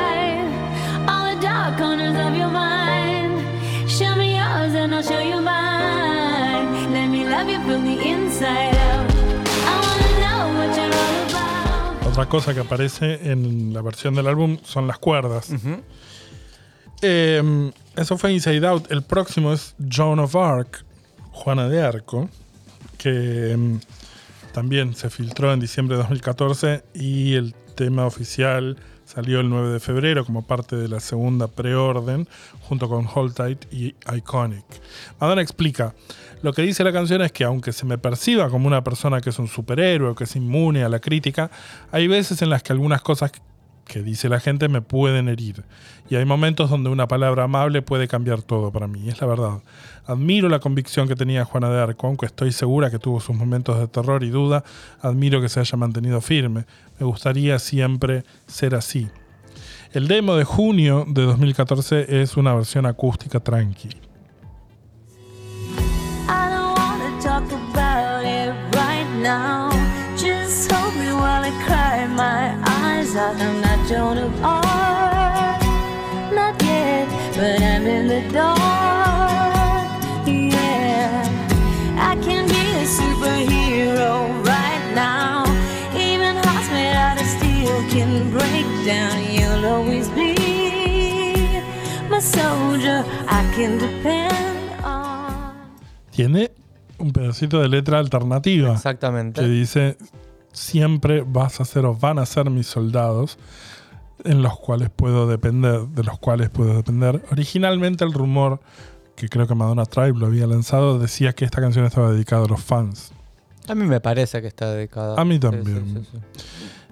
and 4.81 4.95
I'll 4.95 5.03
show 5.03 5.19
you 5.19 5.39
mine. 5.41 6.91
Let 6.91 7.07
me 7.07 7.23
love 7.23 7.47
you 7.47 7.59
from 7.61 7.85
the 7.85 7.97
inside 8.01 8.75
out. 8.75 9.11
I 9.65 9.73
wanna 9.85 10.11
know 10.19 10.57
what 10.57 10.75
you're 10.75 10.93
all 10.93 11.29
about. 11.29 12.07
Otra 12.07 12.25
cosa 12.27 12.53
que 12.53 12.61
aparece 12.61 13.31
en 13.31 13.73
la 13.73 13.81
versión 13.81 14.15
del 14.15 14.27
álbum 14.27 14.57
son 14.63 14.87
las 14.87 14.97
cuerdas. 14.97 15.49
Eh, 17.03 17.71
eso 17.95 18.17
fue 18.17 18.33
Inside 18.33 18.65
Out. 18.67 18.91
El 18.91 19.03
próximo 19.03 19.53
es 19.53 19.75
Joan 19.91 20.19
of 20.19 20.35
Arc, 20.35 20.83
Juana 21.31 21.67
de 21.67 21.81
Arco, 21.81 22.29
que 22.97 23.55
mm, 23.57 23.79
también 24.51 24.95
se 24.95 25.09
filtró 25.09 25.53
en 25.53 25.59
diciembre 25.59 25.97
de 25.97 26.03
2014 26.03 26.83
y 26.93 27.35
el 27.35 27.53
tema 27.75 28.05
oficial 28.05 28.77
salió 29.13 29.41
el 29.41 29.49
9 29.49 29.73
de 29.73 29.79
febrero 29.81 30.25
como 30.25 30.41
parte 30.41 30.77
de 30.77 30.87
la 30.87 31.01
segunda 31.01 31.47
preorden 31.47 32.29
junto 32.61 32.87
con 32.87 33.05
Hold 33.13 33.33
Tight 33.33 33.65
y 33.73 33.93
Iconic. 34.15 34.63
Madonna 35.19 35.41
explica, 35.41 35.93
lo 36.41 36.53
que 36.53 36.61
dice 36.61 36.85
la 36.85 36.93
canción 36.93 37.21
es 37.21 37.33
que 37.33 37.43
aunque 37.43 37.73
se 37.73 37.85
me 37.85 37.97
perciba 37.97 38.49
como 38.49 38.67
una 38.67 38.85
persona 38.85 39.19
que 39.19 39.31
es 39.31 39.37
un 39.37 39.49
superhéroe 39.49 40.11
o 40.11 40.15
que 40.15 40.23
es 40.23 40.35
inmune 40.37 40.85
a 40.85 40.89
la 40.89 40.99
crítica, 40.99 41.51
hay 41.91 42.07
veces 42.07 42.41
en 42.41 42.49
las 42.49 42.63
que 42.63 42.71
algunas 42.71 43.01
cosas 43.01 43.33
que 43.91 44.01
dice 44.01 44.29
la 44.29 44.39
gente 44.39 44.69
me 44.69 44.81
pueden 44.81 45.27
herir. 45.27 45.63
Y 46.09 46.15
hay 46.15 46.23
momentos 46.23 46.69
donde 46.69 46.89
una 46.89 47.07
palabra 47.07 47.43
amable 47.43 47.81
puede 47.81 48.07
cambiar 48.07 48.41
todo 48.41 48.71
para 48.71 48.87
mí, 48.87 49.09
es 49.09 49.19
la 49.19 49.27
verdad. 49.27 49.59
Admiro 50.05 50.47
la 50.47 50.59
convicción 50.59 51.09
que 51.09 51.15
tenía 51.15 51.43
Juana 51.43 51.69
de 51.69 51.81
Arco, 51.81 52.07
aunque 52.07 52.25
estoy 52.25 52.53
segura 52.53 52.89
que 52.89 52.99
tuvo 52.99 53.19
sus 53.19 53.35
momentos 53.35 53.77
de 53.77 53.87
terror 53.87 54.23
y 54.23 54.29
duda, 54.29 54.63
admiro 55.01 55.41
que 55.41 55.49
se 55.49 55.59
haya 55.59 55.77
mantenido 55.77 56.21
firme. 56.21 56.65
Me 56.99 57.05
gustaría 57.05 57.59
siempre 57.59 58.23
ser 58.47 58.75
así. 58.75 59.09
El 59.91 60.07
demo 60.07 60.35
de 60.35 60.45
junio 60.45 61.05
de 61.05 61.23
2014 61.23 62.21
es 62.21 62.37
una 62.37 62.53
versión 62.53 62.85
acústica 62.85 63.41
tranqui. 63.41 63.89
I 73.91 73.97
cry 73.97 74.13
my 74.13 74.13
eyes 74.13 74.13
out. 74.13 74.13
I'm 74.13 74.15
not 74.15 74.17
Joan 74.17 74.17
of 74.17 74.43
Arc, 74.43 75.61
not 76.33 76.63
yet, 76.63 77.07
but 77.35 77.61
I'm 77.61 77.87
in 77.87 78.07
the 78.07 78.21
dark. 78.33 80.03
Yeah, 80.27 81.25
I 81.97 82.15
can 82.23 82.47
be 82.47 82.61
a 82.77 82.85
superhero 82.85 84.43
right 84.45 84.93
now. 84.95 85.45
Even 85.95 86.37
hearts 86.37 86.69
made 86.71 86.95
out 86.95 87.19
of 87.19 87.27
steel 87.27 87.83
can 87.89 88.31
break 88.31 88.65
down. 88.85 89.23
You'll 89.33 89.65
always 89.65 90.09
be 90.09 90.35
my 92.09 92.19
soldier. 92.19 93.03
I 93.27 93.43
can 93.55 93.77
depend 93.77 94.83
on. 94.83 95.55
Tiene 96.11 96.51
un 96.99 97.11
pedacito 97.11 97.59
de 97.61 97.67
letra 97.67 97.99
alternativa. 97.99 98.73
Exactamente. 98.73 99.41
que 99.41 99.47
dice 99.47 99.97
siempre 100.53 101.23
vas 101.25 101.61
a 101.61 101.65
ser 101.65 101.85
o 101.85 101.95
van 101.95 102.19
a 102.19 102.25
ser 102.25 102.49
mis 102.49 102.67
soldados 102.67 103.37
en 104.25 104.41
los 104.41 104.57
cuales 104.59 104.89
puedo 104.89 105.27
depender, 105.27 105.81
de 105.87 106.03
los 106.03 106.19
cuales 106.19 106.49
puedo 106.49 106.73
depender. 106.75 107.23
Originalmente 107.31 108.03
el 108.03 108.13
rumor 108.13 108.59
que 109.15 109.27
creo 109.29 109.45
que 109.47 109.55
Madonna 109.55 109.85
Tribe 109.85 110.17
lo 110.17 110.25
había 110.27 110.47
lanzado 110.47 110.97
decía 110.99 111.33
que 111.33 111.45
esta 111.45 111.61
canción 111.61 111.85
estaba 111.85 112.11
dedicada 112.11 112.45
a 112.45 112.47
los 112.47 112.61
fans. 112.63 113.11
A 113.67 113.75
mí 113.75 113.85
me 113.85 113.99
parece 114.01 114.41
que 114.41 114.47
está 114.47 114.71
dedicada. 114.73 115.19
A 115.19 115.25
mí 115.25 115.37
también. 115.39 115.85
sí, 115.85 116.01
sí, 116.01 116.07
sí. 116.11 116.17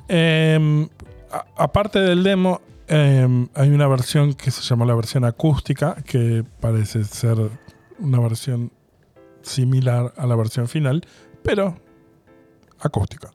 Eh, 0.07 0.87
a- 1.31 1.45
aparte 1.63 1.99
del 1.99 2.23
demo, 2.23 2.61
eh, 2.87 3.47
hay 3.55 3.69
una 3.69 3.87
versión 3.87 4.33
que 4.33 4.51
se 4.51 4.61
llamó 4.61 4.85
la 4.85 4.95
versión 4.95 5.23
acústica, 5.25 5.95
que 6.05 6.43
parece 6.59 7.03
ser 7.03 7.37
una 7.99 8.19
versión 8.19 8.71
similar 9.41 10.13
a 10.17 10.25
la 10.27 10.35
versión 10.35 10.67
final, 10.67 11.05
pero 11.43 11.75
acústica. 12.79 13.31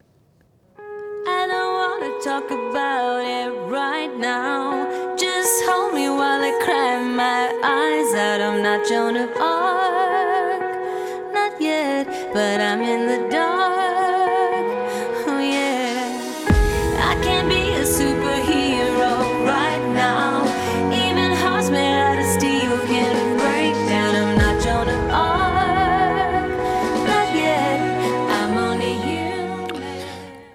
Talk 2.24 2.50
about 2.50 3.20
it 3.22 3.50
right 3.70 4.10
now. 4.16 5.14
Just 5.14 5.62
hold 5.66 5.92
me 5.92 6.08
while 6.08 6.42
I 6.42 6.52
cry 6.64 7.02
my 7.02 7.52
eyes 7.62 8.14
out. 8.14 8.40
I'm 8.40 8.62
not 8.62 8.88
Joan 8.88 9.14
of 9.18 9.28
Arc, 9.36 11.34
not 11.34 11.60
yet, 11.60 12.06
but 12.32 12.62
I'm 12.62 12.80
in 12.80 13.08
the 13.08 13.28
dark. 13.28 13.43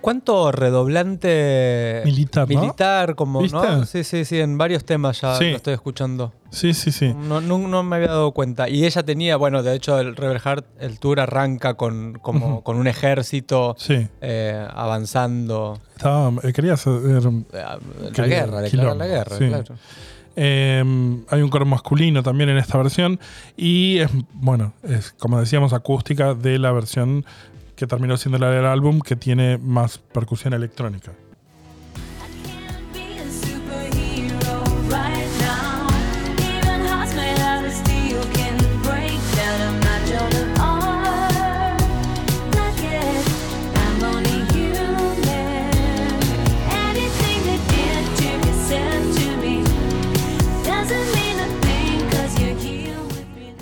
¿Cuánto 0.10 0.52
redoblante 0.52 2.02
Militar, 2.06 2.50
¿no? 2.50 2.60
militar 2.62 3.16
como, 3.16 3.42
¿Viste? 3.42 3.58
¿no? 3.58 3.86
Sí, 3.86 4.04
sí, 4.04 4.26
sí, 4.26 4.40
en 4.40 4.58
varios 4.58 4.84
temas 4.86 5.22
ya 5.22 5.36
Sí. 5.36 5.52
lo 5.52 5.58
estoy 5.58 5.74
escuchando. 5.76 6.34
Sí, 6.50 6.74
sí, 6.74 6.92
sí. 6.92 7.14
No, 7.14 7.42
no, 7.42 7.60
no 7.60 7.84
me 7.84 7.98
había 7.98 8.08
dado 8.08 8.32
cuenta. 8.32 8.68
Y 8.70 8.86
ella 8.86 9.04
tenía, 9.04 9.38
bueno, 9.38 9.62
de 9.62 9.76
hecho, 9.76 10.00
el 10.00 10.16
Rebel 10.16 10.40
Heart, 10.40 10.66
el 10.80 11.00
tour 11.00 11.20
arranca 11.20 11.76
con, 11.76 12.14
como, 12.22 12.64
con 12.64 12.78
un 12.78 12.88
ejército 12.88 13.76
Sí. 13.78 14.08
eh, 14.22 14.68
avanzando. 14.74 15.80
Estaba, 15.96 16.32
eh, 16.42 16.54
quería 16.54 16.74
hacer. 16.74 16.94
eh, 17.06 17.44
La 17.54 18.12
Quería 18.12 18.46
guerra, 18.46 18.62
declarar 18.62 18.96
la 18.98 19.06
guerra, 19.08 19.38
sí. 19.38 19.48
claro. 19.48 19.76
eh, 20.36 20.84
hay 21.30 21.42
un 21.42 21.50
coro 21.50 21.66
masculino 21.66 22.24
también 22.24 22.50
en 22.50 22.58
esta 22.58 22.78
versión. 22.78 23.20
Y 23.58 24.00
es, 24.00 24.10
bueno, 24.34 24.74
es 24.84 25.12
como 25.20 25.40
decíamos, 25.40 25.74
acústica 25.74 26.34
de 26.34 26.58
la 26.58 26.72
versión 26.72 27.26
que 27.80 27.88
terminó 27.88 28.18
siendo 28.18 28.38
del 28.46 28.66
álbum, 28.66 29.00
que 29.00 29.16
tiene 29.16 29.58
más 29.58 30.00
percusión 30.00 30.54
electrónica. 30.54 31.14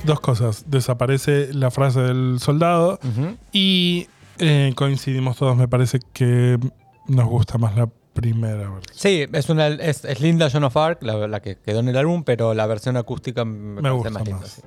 Dos 0.07 0.19
cosas. 0.21 0.63
Desaparece 0.67 1.53
la 1.53 1.69
frase 1.69 1.99
del 1.99 2.39
soldado 2.39 2.99
y 3.51 4.07
eh, 4.39 4.71
coincidimos 4.75 5.37
todos, 5.37 5.55
me 5.57 5.67
parece 5.67 5.99
que 6.13 6.57
nos 7.07 7.25
gusta 7.27 7.57
más 7.57 7.75
la 7.75 7.87
primera 8.13 8.69
versión. 8.69 8.83
Sí, 8.93 9.25
es, 9.31 9.49
una, 9.49 9.67
es, 9.67 10.03
es 10.05 10.19
linda 10.21 10.49
Joan 10.49 10.63
of 10.63 10.77
Arc, 10.77 11.03
la, 11.03 11.27
la 11.27 11.39
que 11.41 11.57
quedó 11.57 11.81
en 11.81 11.89
el 11.89 11.97
álbum, 11.97 12.23
pero 12.23 12.53
la 12.53 12.65
versión 12.65 12.97
acústica 12.97 13.45
me, 13.45 13.81
Me 13.81 13.91
gusta 13.91 14.09
más 14.09 14.23
linda. 14.25 14.41
más. 14.41 14.49
sí. 14.51 14.61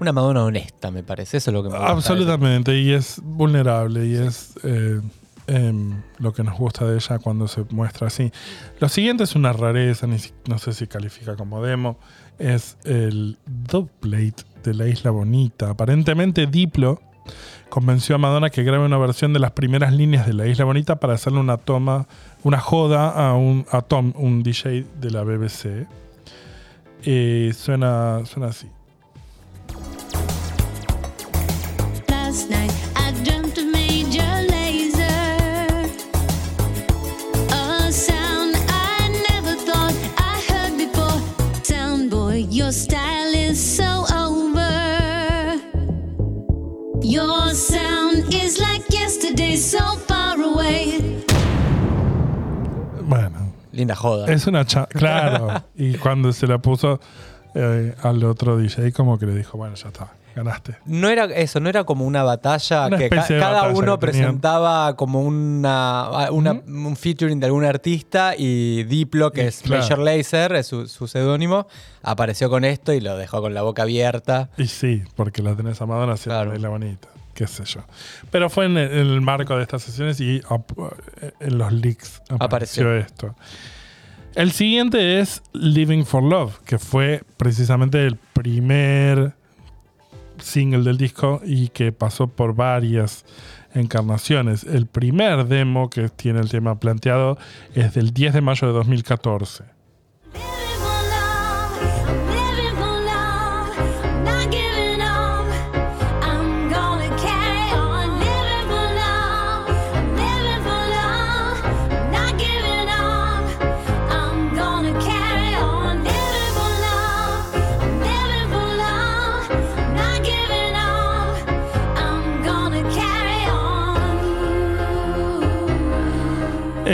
Una 0.00 0.12
Madonna 0.12 0.44
honesta, 0.44 0.90
me 0.90 1.02
parece. 1.04 1.36
Eso 1.36 1.50
es 1.50 1.54
lo 1.54 1.62
que 1.62 1.68
me 1.68 1.76
gusta. 1.76 1.92
Absolutamente, 1.92 2.76
y 2.78 2.92
es 2.92 3.20
vulnerable 3.22 4.06
y 4.06 4.14
es 4.14 4.54
eh, 4.64 5.00
em, 5.46 6.02
lo 6.18 6.32
que 6.32 6.42
nos 6.42 6.58
gusta 6.58 6.86
de 6.86 6.96
ella 6.96 7.18
cuando 7.20 7.46
se 7.46 7.64
muestra 7.70 8.08
así. 8.08 8.32
Lo 8.80 8.88
siguiente 8.88 9.24
es 9.24 9.36
una 9.36 9.52
rareza, 9.52 10.06
ni 10.08 10.16
no 10.48 10.58
sé 10.58 10.72
si 10.72 10.86
califica 10.88 11.36
como 11.36 11.62
demo, 11.62 11.98
es 12.42 12.76
el 12.84 13.38
Dubplate 13.46 14.44
de 14.64 14.74
la 14.74 14.88
Isla 14.88 15.10
Bonita. 15.10 15.70
Aparentemente 15.70 16.46
Diplo 16.46 17.00
convenció 17.68 18.16
a 18.16 18.18
Madonna 18.18 18.50
que 18.50 18.64
grabe 18.64 18.84
una 18.84 18.98
versión 18.98 19.32
de 19.32 19.38
las 19.38 19.52
primeras 19.52 19.92
líneas 19.92 20.26
de 20.26 20.34
la 20.34 20.46
Isla 20.46 20.64
Bonita 20.64 20.96
para 20.96 21.14
hacerle 21.14 21.38
una 21.38 21.56
toma, 21.56 22.06
una 22.42 22.58
joda 22.58 23.10
a, 23.10 23.34
un, 23.34 23.64
a 23.70 23.82
Tom, 23.82 24.12
un 24.16 24.42
DJ 24.42 24.84
de 25.00 25.10
la 25.10 25.22
BBC. 25.22 25.86
Eh, 27.04 27.52
suena, 27.54 28.24
suena 28.26 28.48
así. 28.48 28.68
Linda 53.82 53.94
joda. 53.96 54.32
Es 54.32 54.46
una 54.46 54.64
cha 54.64 54.86
claro. 54.86 55.62
y 55.76 55.94
cuando 55.98 56.32
se 56.32 56.46
la 56.46 56.58
puso 56.58 57.00
eh, 57.54 57.94
al 58.02 58.22
otro 58.24 58.56
DJ, 58.56 58.92
como 58.92 59.18
que 59.18 59.26
le 59.26 59.34
dijo, 59.34 59.58
bueno, 59.58 59.74
ya 59.74 59.88
está, 59.88 60.12
ganaste. 60.34 60.76
No 60.86 61.08
era 61.10 61.24
eso, 61.24 61.60
no 61.60 61.68
era 61.68 61.84
como 61.84 62.06
una 62.06 62.22
batalla 62.22 62.86
Una 62.86 62.96
que 62.96 63.10
ca- 63.10 63.26
cada 63.28 63.52
batalla 63.62 63.74
uno 63.78 63.98
que 63.98 64.06
presentaba 64.06 64.96
como 64.96 65.20
una, 65.20 66.30
una- 66.30 66.52
un 66.66 66.96
featuring 66.96 67.38
de 67.40 67.46
algún 67.46 67.64
artista 67.64 68.34
y 68.38 68.84
Diplo, 68.84 69.32
que 69.32 69.44
Y 69.44 69.46
es 69.48 69.60
claro. 69.60 69.82
Major 69.82 69.98
Lazer, 69.98 70.52
es 70.54 70.66
su, 70.66 70.88
su 70.88 71.06
seudónimo, 71.08 71.66
apareció 72.02 72.48
con 72.48 72.64
esto 72.64 72.92
y 72.94 73.00
lo 73.00 73.16
dejó 73.18 73.42
con 73.42 73.52
la 73.52 73.60
boca 73.62 73.82
abierta. 73.82 74.48
Y 74.56 74.68
sí, 74.68 75.02
porque 75.14 75.42
la 75.42 75.54
tenés 75.54 75.80
a 75.82 75.86
Madonna 75.86 76.14
haciendo 76.14 76.42
Claro. 76.44 76.58
la 76.58 76.68
bonita, 76.70 77.08
qué 77.34 77.46
sé 77.46 77.64
yo. 77.64 77.80
Pero 78.30 78.48
fue 78.50 78.66
en 78.66 78.76
el, 78.76 78.90
en 78.92 79.06
el 79.08 79.20
marco 79.20 79.56
de 79.56 79.62
estas 79.62 79.82
sesiones 79.82 80.20
y 80.20 80.40
ap- 80.48 80.72
en 81.40 81.58
los 81.58 81.72
leaks 81.72 82.20
apareció, 82.28 82.84
Apareció. 82.84 82.94
esto. 82.96 83.36
El 84.34 84.52
siguiente 84.52 85.20
es 85.20 85.42
Living 85.52 86.04
for 86.04 86.22
Love, 86.22 86.58
que 86.64 86.78
fue 86.78 87.22
precisamente 87.36 88.06
el 88.06 88.16
primer 88.16 89.34
single 90.38 90.82
del 90.84 90.96
disco 90.96 91.40
y 91.44 91.68
que 91.68 91.92
pasó 91.92 92.26
por 92.28 92.54
varias 92.54 93.24
encarnaciones. 93.74 94.64
El 94.64 94.86
primer 94.86 95.46
demo 95.46 95.90
que 95.90 96.08
tiene 96.08 96.40
el 96.40 96.48
tema 96.50 96.80
planteado 96.80 97.38
es 97.74 97.94
del 97.94 98.12
10 98.12 98.34
de 98.34 98.40
mayo 98.40 98.66
de 98.68 98.72
2014. 98.72 99.64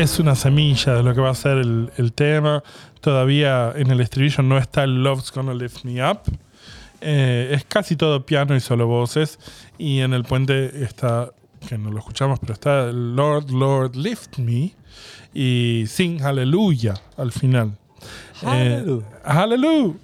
Es 0.01 0.21
una 0.21 0.37
semilla 0.37 0.95
de 0.95 1.03
lo 1.03 1.13
que 1.13 1.21
va 1.21 1.31
a 1.31 1.35
ser 1.35 1.59
el, 1.59 1.91
el 1.97 2.13
tema. 2.13 2.63
Todavía 3.01 3.73
en 3.75 3.91
el 3.91 4.01
estribillo 4.01 4.45
no 4.45 4.57
está 4.57 4.85
el 4.85 5.03
Love's 5.03 5.33
Gonna 5.33 5.55
Lift 5.55 5.85
Me 5.85 6.09
Up. 6.09 6.21
Eh, 7.01 7.51
es 7.53 7.65
casi 7.65 7.97
todo 7.97 8.25
piano 8.25 8.55
y 8.55 8.61
solo 8.61 8.87
voces. 8.87 9.41
Y 9.77 10.01
en 10.01 10.13
el 10.13 10.23
puente 10.23 10.85
está, 10.85 11.31
que 11.69 11.79
no 11.79 11.91
lo 11.91 11.99
escuchamos, 11.99 12.39
pero 12.39 12.53
está 12.53 12.93
Lord, 12.93 13.51
Lord, 13.51 13.97
Lift 13.97 14.39
Me. 14.39 14.73
Y 15.35 15.85
Sing 15.89 16.21
Hallelujah 16.21 16.95
al 17.17 17.33
final. 17.33 17.77
Hallelujah. 18.43 19.05
Eh, 19.05 19.21
Hallelujah. 19.25 19.97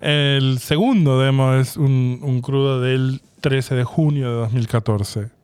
El 0.00 0.58
segundo 0.60 1.20
demo 1.20 1.54
es 1.54 1.76
un, 1.76 2.20
un 2.22 2.40
crudo 2.40 2.80
del 2.80 3.20
13 3.42 3.74
de 3.74 3.84
junio 3.84 4.30
de 4.30 4.36
2014. 4.36 5.41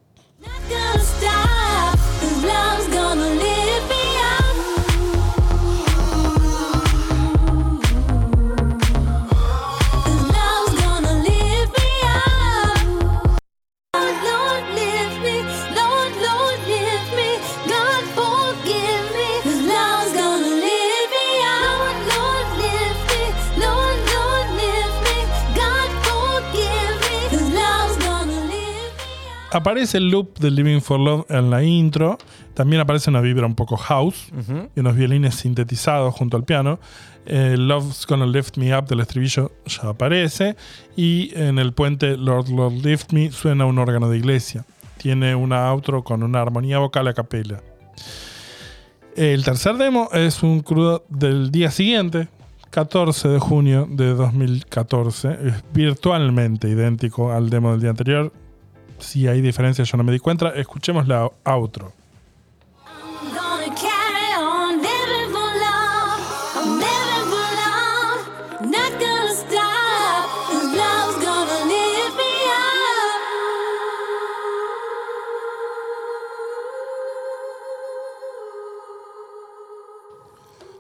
Aparece 29.59 29.99
el 29.99 30.09
loop 30.11 30.39
de 30.39 30.53
Living 30.53 30.79
for 30.81 31.01
Love 31.01 31.27
en 31.31 31.51
la 31.51 31.65
intro. 31.65 32.17
También 32.55 32.81
aparece 32.81 33.11
una 33.11 33.21
vibra 33.21 33.45
un 33.45 33.57
poco 33.57 33.77
house 33.77 34.31
y 34.77 34.79
unos 34.79 34.95
violines 34.95 35.35
sintetizados 35.35 36.15
junto 36.15 36.37
al 36.37 36.45
piano. 36.45 36.79
Eh, 37.27 37.57
Love's 37.59 38.07
Gonna 38.07 38.25
Lift 38.25 38.57
Me 38.57 38.73
Up 38.79 38.87
del 38.87 39.01
estribillo 39.01 39.51
ya 39.67 39.89
aparece. 39.89 40.55
Y 40.95 41.33
en 41.35 41.59
el 41.59 41.73
puente 41.73 42.17
Lord 42.17 42.51
Lord 42.51 42.75
Lift 42.85 43.13
Me 43.13 43.33
suena 43.33 43.67
un 43.67 43.79
órgano 43.79 44.09
de 44.09 44.19
iglesia. 44.19 44.65
Tiene 44.97 45.35
una 45.35 45.69
outro 45.69 46.05
con 46.05 46.23
una 46.23 46.41
armonía 46.41 46.79
vocal 46.79 47.09
a 47.09 47.15
capela. 47.15 47.61
El 49.17 49.45
tercer 49.45 49.77
demo 49.77 50.09
es 50.13 50.45
un 50.45 50.61
crudo 50.61 51.05
del 51.09 51.51
día 51.51 51.73
siguiente, 51.73 52.29
14 52.71 53.27
de 53.27 53.41
junio 53.41 53.89
de 53.91 54.15
2014. 54.15 55.31
Es 55.49 55.65
virtualmente 55.75 56.69
idéntico 56.69 57.33
al 57.33 57.51
demo 57.51 57.73
del 57.73 57.81
día 57.81 57.91
anterior. 57.91 58.33
Si 58.99 59.27
hay 59.27 59.41
diferencias, 59.41 59.89
yo 59.91 59.97
no 59.97 60.05
me 60.05 60.13
di 60.13 60.19
cuenta. 60.19 60.51
Escuchemos 60.55 61.07
la 61.07 61.31
outro. 61.45 61.93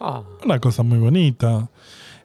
Ah, 0.00 0.22
Una 0.44 0.61
cosa 0.61 0.83
muy 0.83 0.98
bonita. 0.98 1.68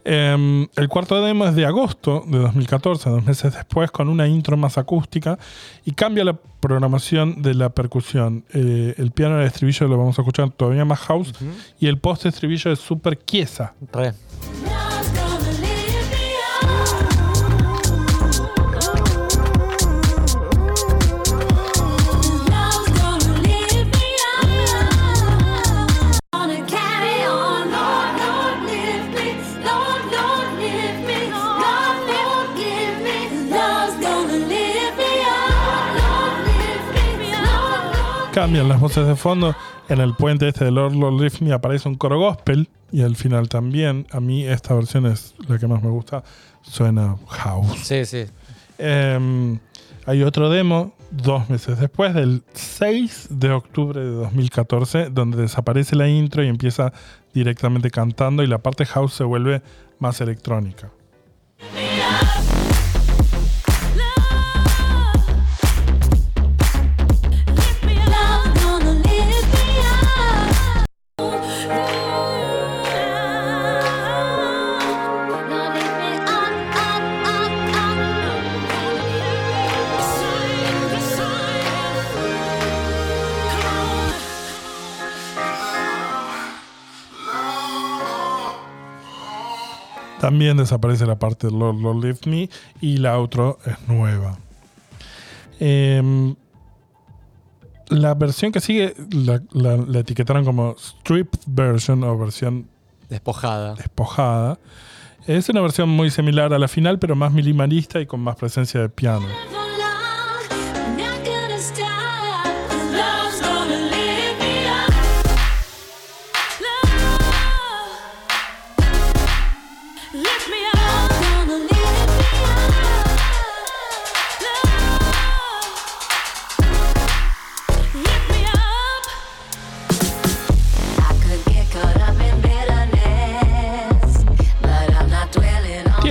Em, 0.06 0.68
el 0.76 0.90
cuarto 0.90 1.22
demo 1.22 1.46
es 1.46 1.56
de 1.56 1.66
agosto 1.66 2.24
de 2.28 2.40
2014, 2.40 3.10
dos 3.10 3.26
meses 3.26 3.54
después, 3.54 3.90
con 3.92 4.10
una 4.10 4.28
intro 4.28 4.58
más 4.58 4.78
acústica 4.78 5.38
y 5.86 5.92
cambia 5.92 6.26
la 6.26 6.34
programación 6.34 7.42
de 7.42 7.54
la 7.54 7.70
percusión. 7.70 8.46
Eh, 8.54 8.96
el 8.98 9.12
piano 9.12 9.38
del 9.38 9.48
estribillo 9.48 9.88
lo 9.88 9.98
vamos 9.98 10.18
a 10.20 10.22
escuchar 10.22 10.50
todavía 10.52 10.86
más 10.86 11.00
house 11.00 11.34
y 11.80 11.88
el 11.88 11.98
post 11.98 12.26
estribillo 12.26 12.72
es 12.72 12.80
súper 12.80 13.18
quiesa. 13.18 13.74
re. 13.92 14.14
Cambian 38.44 38.68
las 38.68 38.82
voces 38.82 39.08
de 39.08 39.16
fondo. 39.16 39.56
En 39.88 40.02
el 40.02 40.16
puente 40.16 40.50
este 40.50 40.66
de 40.66 40.72
Lord 40.72 40.96
Lord 40.96 41.22
Lift 41.22 41.40
Me 41.40 41.54
aparece 41.54 41.88
un 41.88 41.96
coro 41.96 42.20
gospel 42.20 42.68
y 42.92 43.02
al 43.02 43.16
final 43.16 43.48
también. 43.48 44.06
A 44.12 44.20
mí 44.20 44.44
esta 44.44 44.74
versión 44.74 45.06
es 45.06 45.34
la 45.48 45.58
que 45.58 45.66
más 45.66 45.82
me 45.82 45.90
gusta. 45.90 46.26
Suena 46.62 47.16
house. 47.30 47.80
Sí, 47.84 48.04
sí. 48.04 48.26
Eh, 48.80 49.58
hay 50.06 50.24
otro 50.24 50.50
demo 50.50 50.94
dos 51.10 51.50
meses 51.50 51.80
después, 51.80 52.14
del 52.14 52.44
6 52.52 53.30
de 53.30 53.50
octubre 53.50 54.02
de 54.02 54.12
2014, 54.12 55.10
donde 55.10 55.38
desaparece 55.38 55.96
la 55.96 56.10
intro 56.10 56.44
y 56.44 56.50
empieza 56.50 56.92
directamente 57.34 57.92
cantando 57.92 58.44
y 58.44 58.48
la 58.48 58.58
parte 58.58 58.86
house 58.86 59.14
se 59.14 59.24
vuelve 59.24 59.62
más 60.00 60.20
electrónica. 60.20 60.92
También 90.34 90.58
desaparece 90.58 91.06
la 91.06 91.20
parte 91.20 91.46
de 91.46 91.54
Lord, 91.54 91.76
Lord 91.80 92.18
Me 92.26 92.50
y 92.82 92.98
la 92.98 93.16
outro 93.20 93.60
es 93.68 93.76
nueva. 93.88 94.36
Em, 95.60 96.34
la 97.90 98.16
versión 98.16 98.52
que 98.52 98.60
sigue 98.60 98.96
la, 99.12 99.44
la- 99.52 99.78
la 99.78 100.00
etiquetaron 100.00 100.44
como 100.44 100.74
stripped 100.80 101.42
version 101.46 102.04
o 102.04 102.18
versión 102.18 102.68
Despojada. 103.10 103.76
despojada. 103.76 104.58
Es 105.28 105.50
una 105.50 105.62
versión 105.62 105.88
muy 105.90 106.10
similar 106.10 106.52
a 106.52 106.58
la 106.58 106.68
final, 106.68 106.98
pero 106.98 107.16
más 107.16 107.32
minimalista 107.32 108.02
y 108.02 108.08
con 108.08 108.20
más 108.20 108.36
presencia 108.36 108.82
de 108.82 108.90
piano. 108.90 109.28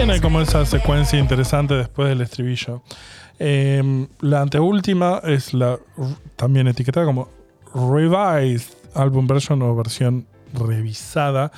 Tiene 0.04 0.20
como 0.20 0.40
esa 0.40 0.66
secuencia 0.66 1.16
interesante 1.16 1.74
después 1.74 2.08
del 2.08 2.22
estribillo. 2.22 2.82
Eh, 3.38 4.08
la 4.20 4.40
anteúltima 4.40 5.20
es 5.22 5.54
la 5.54 5.78
también 6.34 6.66
etiquetada 6.66 7.06
como 7.06 7.28
revised 7.72 8.74
album 8.94 9.28
version 9.28 9.62
o 9.62 9.76
versión 9.76 10.26
revisada. 10.54 11.52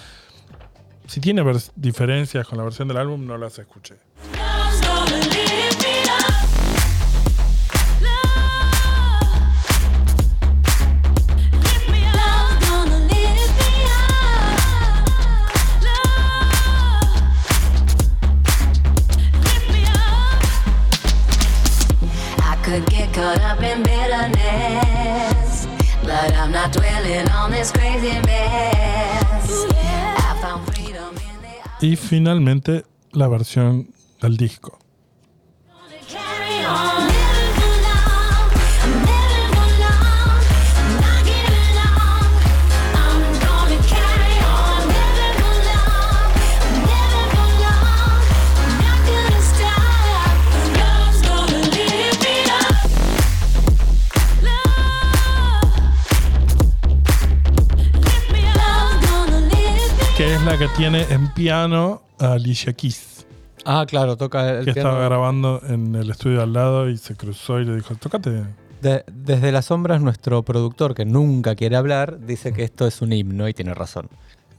Si 1.07 1.21
tiene 1.21 1.43
diferencias 1.75 2.47
con 2.47 2.59
la 2.59 2.65
versión 2.65 2.87
del 2.87 2.99
álbum, 2.99 3.27
no 3.27 3.39
las 3.39 3.59
escuché. 3.59 3.95
Y 31.81 31.97
finalmente 31.97 32.85
la 33.13 33.29
versión 33.29 33.89
del 34.23 34.39
disco. 34.39 34.79
La 60.45 60.59
que 60.59 60.69
tiene 60.77 61.03
en 61.11 61.33
piano 61.33 62.03
a 62.19 62.33
Alicia 62.33 62.73
Keys. 62.73 63.27
Ah, 63.65 63.85
claro, 63.89 64.17
toca 64.17 64.59
el 64.59 64.65
que 64.67 64.75
piano. 64.75 64.91
estaba 64.91 65.05
grabando 65.07 65.61
en 65.67 65.95
el 65.95 66.11
estudio 66.11 66.43
al 66.43 66.53
lado 66.53 66.91
y 66.91 66.99
se 66.99 67.17
cruzó 67.17 67.61
y 67.61 67.65
le 67.65 67.77
dijo, 67.77 67.95
tocate. 67.97 68.45
De- 68.83 69.05
desde 69.11 69.53
las 69.53 69.67
sombras, 69.67 70.03
nuestro 70.03 70.43
productor, 70.43 70.95
que 70.95 71.07
nunca 71.07 71.55
quiere 71.55 71.77
hablar, 71.77 72.19
dice 72.21 72.53
que 72.53 72.63
esto 72.65 72.87
es 72.87 73.01
un 73.01 73.13
himno 73.13 73.49
y 73.49 73.55
tiene 73.55 73.73
razón. 73.73 74.09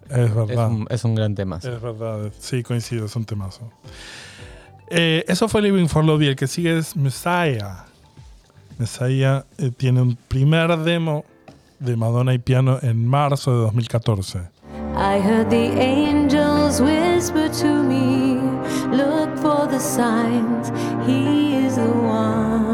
Es 0.09 0.17
Es 0.17 0.35
verdad. 0.35 0.69
un, 0.69 0.87
es 0.89 1.03
un 1.03 1.13
gran 1.15 1.35
tema. 1.35 1.61
sí. 1.61 1.67
Es 1.67 1.79
verdad, 1.81 2.31
sí, 2.39 2.63
coincido, 2.63 3.05
es 3.05 3.15
un 3.15 3.25
temazo. 3.25 3.69
Eh, 4.89 5.23
eso 5.27 5.47
fue 5.47 5.61
Living 5.61 5.87
for 5.87 6.03
Love 6.03 6.23
y 6.23 6.27
el 6.27 6.35
que 6.35 6.47
sigue 6.47 6.77
es 6.77 6.95
Messiah. 6.95 7.85
Messiah 8.79 9.45
eh, 9.59 9.71
tiene 9.75 10.01
un 10.01 10.15
primer 10.15 10.77
demo 10.79 11.25
de 11.79 11.95
Madonna 11.95 12.33
y 12.33 12.39
piano 12.39 12.79
en 12.81 13.05
marzo 13.05 13.51
de 13.51 13.57
2014. 13.65 14.54
I 14.97 15.19
heard 15.19 15.49
the 15.49 15.77
angels 15.77 16.81
whisper 16.81 17.49
to 17.49 17.83
me, 17.83 18.39
Look 18.95 19.37
for 19.37 19.67
the 19.67 19.79
signs, 19.79 20.69
He 21.05 21.55
is 21.55 21.75
the 21.75 21.91
one. 21.91 22.64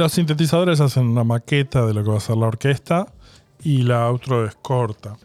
Los 0.00 0.12
sintetizadores 0.12 0.80
hacen 0.80 1.08
una 1.08 1.24
maqueta 1.24 1.84
de 1.84 1.92
lo 1.92 2.02
que 2.02 2.08
va 2.08 2.16
a 2.16 2.20
ser 2.20 2.38
la 2.38 2.46
orquesta 2.46 3.06
y 3.62 3.82
la 3.82 4.06
outro 4.06 4.46
es 4.46 4.54
corta. 4.54 5.18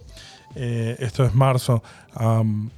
Eh, 0.53 0.97
esto 0.99 1.23
es 1.23 1.33
marzo. 1.33 1.81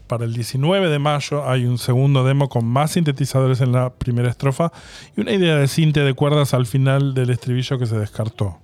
Para 0.06 0.26
el 0.26 0.32
19 0.32 0.90
de 0.90 1.00
mayo 1.00 1.50
hay 1.50 1.66
un 1.66 1.80
segundo 1.80 2.24
demo 2.24 2.50
con 2.50 2.66
más 2.66 2.92
sintetizadores 2.92 3.62
en 3.62 3.72
la 3.72 3.90
primera 3.90 4.30
estrofa 4.30 4.72
y 5.16 5.22
una 5.22 5.32
idea 5.32 5.56
de 5.56 5.68
cinte 5.68 6.02
de 6.02 6.14
cuerdas 6.14 6.54
al 6.54 6.68
final 6.68 7.16
del 7.16 7.32
estribillo 7.32 7.80
que 7.80 7.88
se 7.88 7.98
descartó. 7.98 8.60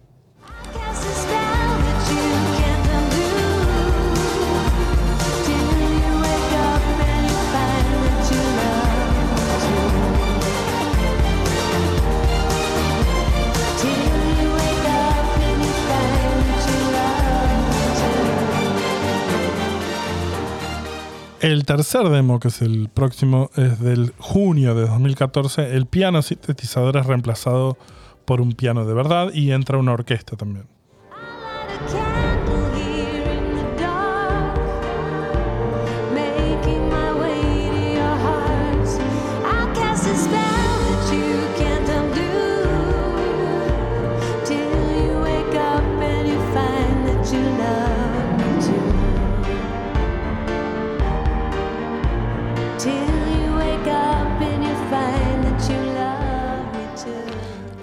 El 21.44 21.66
tercer 21.66 22.08
demo, 22.08 22.40
que 22.40 22.48
es 22.48 22.62
el 22.62 22.88
próximo, 22.88 23.50
es 23.58 23.78
del 23.82 24.14
junio 24.18 24.76
de 24.76 24.88
2014. 24.88 25.76
El 25.76 25.88
piano 25.88 26.22
sintetizador 26.22 26.96
es 26.96 27.06
reemplazado 27.06 27.78
por 28.24 28.40
un 28.40 28.54
piano 28.54 28.86
de 28.86 28.94
verdad 28.94 29.30
y 29.34 29.52
entra 29.52 29.78
una 29.78 29.92
orquesta 29.92 30.38
también. 30.38 30.68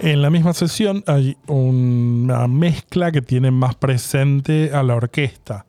En 0.03 0.23
la 0.23 0.31
misma 0.31 0.55
sesión 0.55 1.05
hay 1.07 1.37
una 1.47 2.49
mezcla 2.49 3.13
que 3.13 3.21
tiene 3.21 3.51
más 3.51 3.75
presente 3.75 4.71
a 4.73 4.83
la 4.83 4.95
orquesta. 4.95 5.67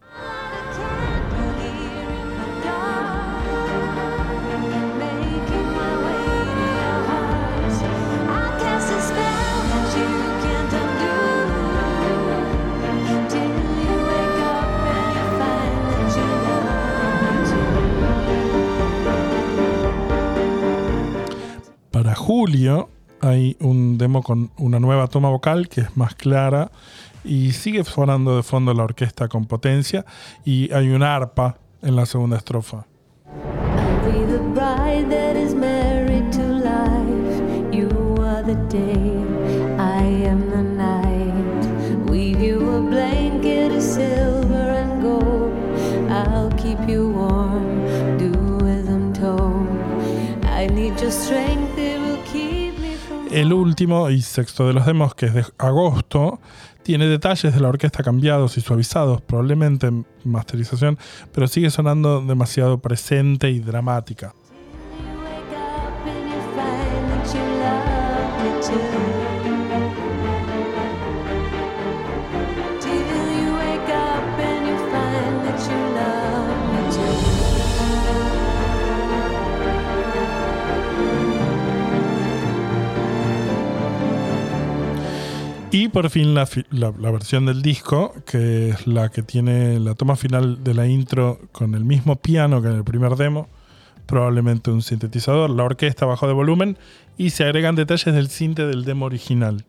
Para 21.92 22.16
julio 22.16 22.90
hay 23.22 23.56
un 23.60 23.98
demo 23.98 24.24
con 24.24 24.52
una 24.58 24.80
nueva 24.80 25.08
toma 25.08 25.30
vocal 25.30 25.70
que 25.70 25.82
es 25.82 25.96
más 25.96 26.16
clara 26.16 26.72
y 27.24 27.52
sigue 27.52 27.84
sonando 27.84 28.36
de 28.36 28.44
fondo 28.44 28.74
la 28.74 28.84
orquesta 28.84 29.28
con 29.28 29.46
potencia 29.46 30.06
y 30.44 30.72
hay 30.74 30.90
una 30.90 31.16
arpa 31.16 31.58
en 31.82 31.96
la 31.96 32.06
segunda 32.06 32.38
estrofa. 32.38 32.86
El 53.52 53.58
último 53.58 54.10
y 54.10 54.22
sexto 54.22 54.66
de 54.66 54.72
los 54.72 54.86
demos, 54.86 55.14
que 55.14 55.26
es 55.26 55.34
de 55.34 55.44
agosto, 55.58 56.40
tiene 56.84 57.08
detalles 57.08 57.54
de 57.54 57.60
la 57.60 57.68
orquesta 57.68 58.02
cambiados 58.02 58.58
y 58.58 58.62
suavizados, 58.62 59.22
probablemente 59.22 59.88
en 59.88 60.06
masterización, 60.24 60.98
pero 61.34 61.50
sigue 61.50 61.70
sonando 61.70 62.22
demasiado 62.22 62.78
presente 62.78 63.50
y 63.50 63.60
dramática. 63.60 64.34
Y 85.72 85.88
por 85.88 86.10
fin 86.10 86.34
la, 86.34 86.48
la- 86.72 86.92
versión 87.12 87.46
del 87.46 87.62
disco, 87.62 88.14
que 88.26 88.70
es 88.70 88.88
la 88.88 89.10
que 89.10 89.24
tiene 89.24 89.80
la 89.80 89.96
toma 89.96 90.16
final 90.18 90.64
de 90.64 90.74
la 90.74 90.88
intro 90.88 91.40
con 91.54 91.76
el 91.76 91.86
mismo 91.86 92.18
piano 92.18 92.62
que 92.62 92.68
en 92.68 92.76
el 92.76 92.84
primer 92.84 93.16
demo, 93.16 93.48
probablemente 94.06 94.70
un 94.70 94.82
sintetizador, 94.82 95.50
la 95.50 95.64
orquesta 95.64 96.06
bajó 96.06 96.28
de 96.28 96.34
volumen 96.34 96.78
y 97.18 97.30
se 97.30 97.46
agregan 97.46 97.76
detalles 97.76 98.14
del 98.14 98.30
sinte 98.30 98.66
del 98.68 98.84
demo 98.84 99.06
original. 99.06 99.64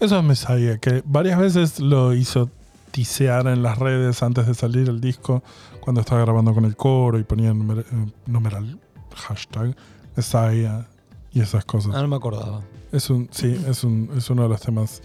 Eso 0.00 0.18
es 0.18 0.24
Messiah, 0.24 0.78
que 0.78 1.02
varias 1.04 1.38
veces 1.38 1.78
lo 1.80 2.14
hizo 2.14 2.50
tisear 2.90 3.46
en 3.46 3.62
las 3.62 3.78
redes 3.78 4.22
antes 4.22 4.46
de 4.46 4.54
salir 4.54 4.88
el 4.88 5.00
disco, 5.00 5.42
cuando 5.80 6.00
estaba 6.00 6.22
grabando 6.22 6.54
con 6.54 6.64
el 6.64 6.74
coro 6.76 7.18
y 7.18 7.22
ponía 7.24 7.52
numer- 7.52 7.84
eh, 7.90 8.12
numeral, 8.26 8.78
hashtag, 9.14 9.76
Messiah 10.16 10.86
y 11.32 11.40
esas 11.40 11.64
cosas. 11.64 11.94
Ah, 11.94 12.02
no 12.02 12.08
me 12.08 12.16
acordaba. 12.16 12.62
Es 12.92 13.10
un, 13.10 13.28
sí, 13.30 13.56
es, 13.68 13.84
un, 13.84 14.10
es 14.16 14.28
uno 14.30 14.42
de 14.44 14.48
los 14.48 14.60
temas 14.60 15.02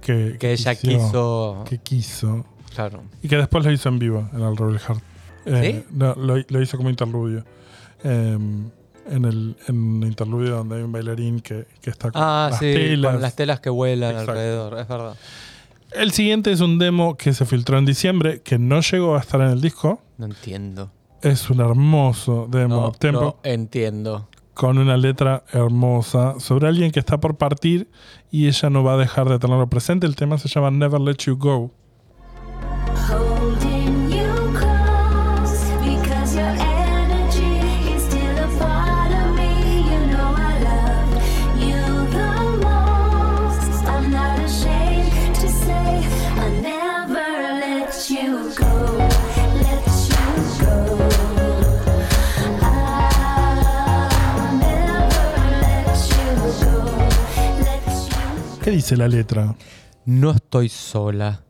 que, 0.00 0.36
Que 0.38 0.52
ella 0.52 0.74
quiso. 0.74 1.64
que 1.68 1.78
quiso 1.78 2.44
Claro. 2.74 3.02
y 3.22 3.28
que 3.28 3.36
después 3.36 3.64
lo 3.64 3.72
hizo 3.72 3.88
en 3.88 3.98
vivo 3.98 4.28
en 4.32 4.42
el 4.42 4.56
Rebel 4.56 4.78
Heart. 4.78 5.02
Eh, 5.46 5.82
¿Sí? 5.88 5.94
no, 5.96 6.14
lo, 6.14 6.36
lo 6.48 6.62
hizo 6.62 6.76
como 6.76 6.90
interludio. 6.90 7.44
Eh, 8.04 8.38
en 9.10 9.24
el 9.24 9.56
en 9.68 10.02
interludio 10.02 10.56
donde 10.56 10.76
hay 10.76 10.82
un 10.82 10.92
bailarín 10.92 11.40
que, 11.40 11.66
que 11.80 11.90
está 11.90 12.10
con 12.10 12.22
Ah, 12.22 12.48
las 12.50 12.58
sí, 12.58 12.72
telas. 12.72 13.12
con 13.12 13.22
las 13.22 13.36
telas 13.36 13.60
que 13.60 13.70
vuelan 13.70 14.10
Exacto. 14.12 14.32
alrededor, 14.32 14.78
es 14.78 14.88
verdad. 14.88 15.16
El 15.92 16.10
siguiente 16.12 16.50
es 16.50 16.60
un 16.60 16.78
demo 16.78 17.16
que 17.16 17.32
se 17.34 17.44
filtró 17.46 17.78
en 17.78 17.84
diciembre, 17.84 18.40
que 18.42 18.58
no 18.58 18.80
llegó 18.80 19.16
a 19.16 19.20
estar 19.20 19.40
en 19.40 19.48
el 19.48 19.60
disco. 19.60 20.00
No 20.18 20.26
entiendo. 20.26 20.90
Es 21.22 21.48
un 21.50 21.60
hermoso 21.60 22.48
demo 22.50 22.80
No, 22.82 22.88
up-tempo 22.88 23.20
no 23.20 23.36
entiendo. 23.44 24.28
con 24.54 24.78
una 24.78 24.96
letra 24.96 25.44
hermosa 25.52 26.34
sobre 26.40 26.68
alguien 26.68 26.90
que 26.90 26.98
está 27.00 27.18
por 27.18 27.36
partir 27.36 27.88
y 28.30 28.46
ella 28.48 28.70
no 28.70 28.82
va 28.84 28.94
a 28.94 28.96
dejar 28.96 29.28
de 29.28 29.38
tenerlo 29.38 29.68
presente. 29.68 30.06
El 30.06 30.16
tema 30.16 30.36
se 30.38 30.48
llama 30.48 30.70
Never 30.70 31.00
Let 31.00 31.16
You 31.26 31.36
Go. 31.36 31.70
¿Qué 58.64 58.70
dice 58.70 58.96
la 58.96 59.08
letra? 59.08 59.54
No 60.06 60.30
estoy 60.30 60.70
sola. 60.70 61.42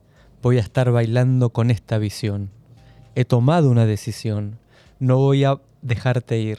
Voy 0.42 0.58
a 0.58 0.60
estar 0.60 0.90
bailando 0.90 1.50
con 1.50 1.70
esta 1.70 1.98
visión. 1.98 2.50
He 3.14 3.24
tomado 3.24 3.70
una 3.70 3.86
decisión. 3.86 4.58
No 4.98 5.18
voy 5.18 5.44
a 5.44 5.60
dejarte 5.80 6.40
ir. 6.40 6.58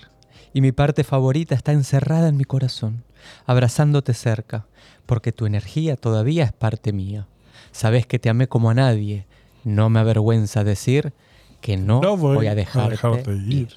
Y 0.54 0.62
mi 0.62 0.72
parte 0.72 1.04
favorita 1.04 1.56
está 1.56 1.74
encerrada 1.74 2.30
en 2.30 2.38
mi 2.38 2.46
corazón, 2.46 3.04
abrazándote 3.46 4.13
cerca, 4.13 4.65
porque 5.06 5.34
tu 5.34 5.46
energía 5.46 5.98
todavía 5.98 6.46
es 6.46 6.54
parte 6.54 6.94
mía. 6.94 7.28
Sabes 7.74 8.08
que 8.08 8.18
te 8.20 8.30
amé 8.30 8.48
como 8.48 8.70
a 8.70 8.74
nadie. 8.74 9.26
No 9.65 9.89
me 9.89 10.00
avergüenza 10.00 10.63
decir 10.63 11.12
que 11.60 11.76
no, 11.76 12.00
No 12.00 12.15
voy 12.15 12.36
voy, 12.38 12.48
a 12.48 12.56
dejarte 12.56 13.34
ir. 13.34 13.52
ir. 13.52 13.68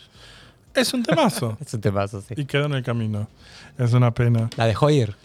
Es 0.75 0.95
un 0.95 1.03
temazo. 1.03 1.59
Es 1.67 1.75
un 1.75 1.81
temazo, 1.81 2.21
sí. 2.21 2.35
y 2.37 2.45
quedó 2.45 2.67
en 2.67 2.75
el 2.75 2.85
camino. 2.85 3.27
Es 3.79 3.93
una 3.95 4.15
pena. 4.15 4.49
La 4.57 4.67
dejó 4.67 4.91
ir. 4.91 5.17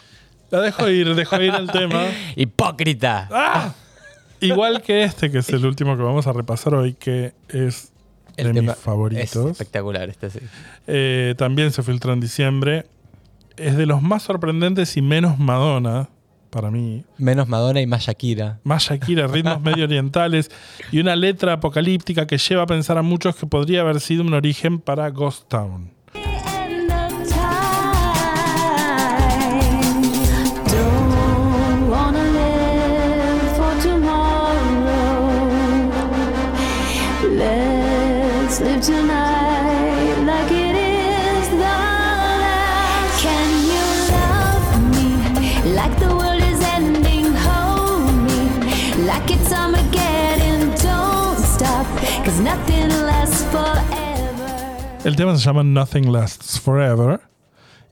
La 0.54 0.60
dejo 0.60 0.88
ir, 0.88 1.16
dejo 1.16 1.40
ir 1.42 1.52
el 1.52 1.68
tema. 1.68 2.04
¡Hipócrita! 2.36 3.28
¡Ah! 3.32 3.74
Igual 4.40 4.82
que 4.82 5.02
este, 5.02 5.28
que 5.28 5.38
es 5.38 5.48
el 5.48 5.66
último 5.66 5.96
que 5.96 6.02
vamos 6.04 6.28
a 6.28 6.32
repasar 6.32 6.74
hoy, 6.74 6.94
que 6.94 7.32
es 7.48 7.90
El 8.36 8.52
de 8.52 8.62
mis 8.62 8.76
favoritos. 8.76 9.46
Es 9.46 9.50
espectacular 9.50 10.08
este, 10.08 10.30
sí. 10.30 10.38
Eh, 10.86 11.34
también 11.36 11.72
se 11.72 11.82
filtró 11.82 12.12
en 12.12 12.20
diciembre. 12.20 12.86
Es 13.56 13.76
de 13.76 13.86
los 13.86 14.00
más 14.00 14.22
sorprendentes 14.22 14.96
y 14.96 15.02
menos 15.02 15.40
Madonna, 15.40 16.08
para 16.50 16.70
mí. 16.70 17.04
Menos 17.18 17.48
Madonna 17.48 17.80
y 17.80 17.88
más 17.88 18.04
Shakira. 18.04 18.60
Más 18.62 18.84
Shakira, 18.84 19.26
ritmos 19.26 19.60
medio 19.60 19.84
orientales 19.86 20.52
y 20.92 21.00
una 21.00 21.16
letra 21.16 21.54
apocalíptica 21.54 22.28
que 22.28 22.38
lleva 22.38 22.62
a 22.62 22.66
pensar 22.66 22.96
a 22.96 23.02
muchos 23.02 23.34
que 23.34 23.48
podría 23.48 23.80
haber 23.80 24.00
sido 24.00 24.22
un 24.22 24.34
origen 24.34 24.78
para 24.78 25.10
Ghost 25.10 25.48
Town. 25.48 25.90
El 55.04 55.16
tema 55.16 55.36
se 55.36 55.44
llama 55.44 55.62
Nothing 55.62 56.10
Lasts 56.10 56.58
Forever. 56.58 57.20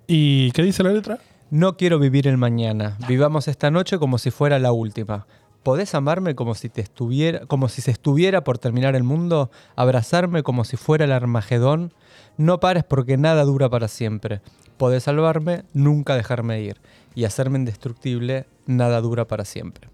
¿Y 0.06 0.50
qué 0.52 0.62
dice 0.62 0.82
la 0.82 0.94
letra? 0.94 1.18
No 1.50 1.76
quiero 1.76 1.98
vivir 1.98 2.26
el 2.26 2.38
mañana. 2.38 2.96
Vivamos 3.06 3.48
esta 3.48 3.70
noche 3.70 3.98
como 3.98 4.16
si 4.16 4.30
fuera 4.30 4.58
la 4.58 4.72
última. 4.72 5.26
¿Podés 5.62 5.94
amarme 5.94 6.34
como 6.34 6.54
si 6.54 6.70
te 6.70 6.80
estuviera, 6.80 7.44
como 7.44 7.68
si 7.68 7.82
se 7.82 7.90
estuviera 7.90 8.44
por 8.44 8.56
terminar 8.56 8.96
el 8.96 9.02
mundo? 9.02 9.50
¿Abrazarme 9.76 10.42
como 10.42 10.64
si 10.64 10.78
fuera 10.78 11.04
el 11.04 11.12
Armagedón? 11.12 11.92
No 12.38 12.60
pares 12.60 12.82
porque 12.82 13.18
nada 13.18 13.44
dura 13.44 13.68
para 13.68 13.88
siempre. 13.88 14.40
Podés 14.78 15.02
salvarme, 15.02 15.64
nunca 15.74 16.16
dejarme 16.16 16.62
ir. 16.62 16.80
Y 17.14 17.24
hacerme 17.24 17.58
indestructible, 17.58 18.46
nada 18.64 19.02
dura 19.02 19.26
para 19.26 19.44
siempre. 19.44 19.90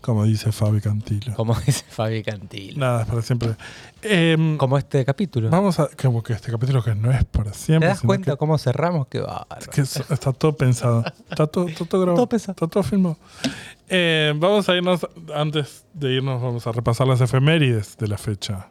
Como 0.00 0.24
dice 0.24 0.52
Fabi 0.52 0.80
Cantilo. 0.80 1.34
Como 1.34 1.54
dice 1.66 1.84
Fabi 1.88 2.22
Cantil. 2.22 2.78
Nada, 2.78 3.02
es 3.02 3.08
para 3.08 3.22
siempre. 3.22 3.56
Em, 4.02 4.56
Como 4.56 4.78
este 4.78 5.04
capítulo. 5.04 5.50
vamos 5.50 5.80
a. 5.80 5.88
Como 6.00 6.22
que 6.22 6.32
este 6.32 6.52
capítulo 6.52 6.82
que 6.82 6.94
no 6.94 7.10
es 7.10 7.24
para 7.24 7.50
¿Te 7.50 7.58
siempre. 7.58 7.88
das 7.88 7.98
sino 8.00 8.08
cuenta 8.08 8.30
que- 8.32 8.36
cómo 8.36 8.56
cerramos? 8.58 9.08
Qué 9.08 9.24
que 9.72 9.80
es- 9.80 9.96
está 10.08 10.32
todo 10.32 10.56
pensado. 10.56 11.02
Está 11.28 11.46
todo, 11.48 11.66
todo 11.88 12.00
grabado. 12.00 12.16
Todo 12.16 12.28
pensado. 12.28 12.52
Está 12.52 12.66
todo 12.68 12.82
filmado. 12.84 13.16
Eh, 13.88 14.32
vamos 14.36 14.68
a 14.68 14.76
irnos. 14.76 15.06
Antes 15.34 15.84
de 15.92 16.12
irnos, 16.12 16.40
vamos 16.40 16.64
a 16.66 16.72
repasar 16.72 17.06
las 17.08 17.20
efemérides 17.20 17.96
de 17.96 18.06
la 18.08 18.18
fecha. 18.18 18.68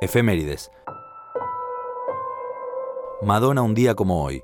Efemérides. 0.00 0.70
Madonna 3.22 3.62
un 3.62 3.74
día 3.74 3.94
como 3.94 4.22
hoy. 4.22 4.42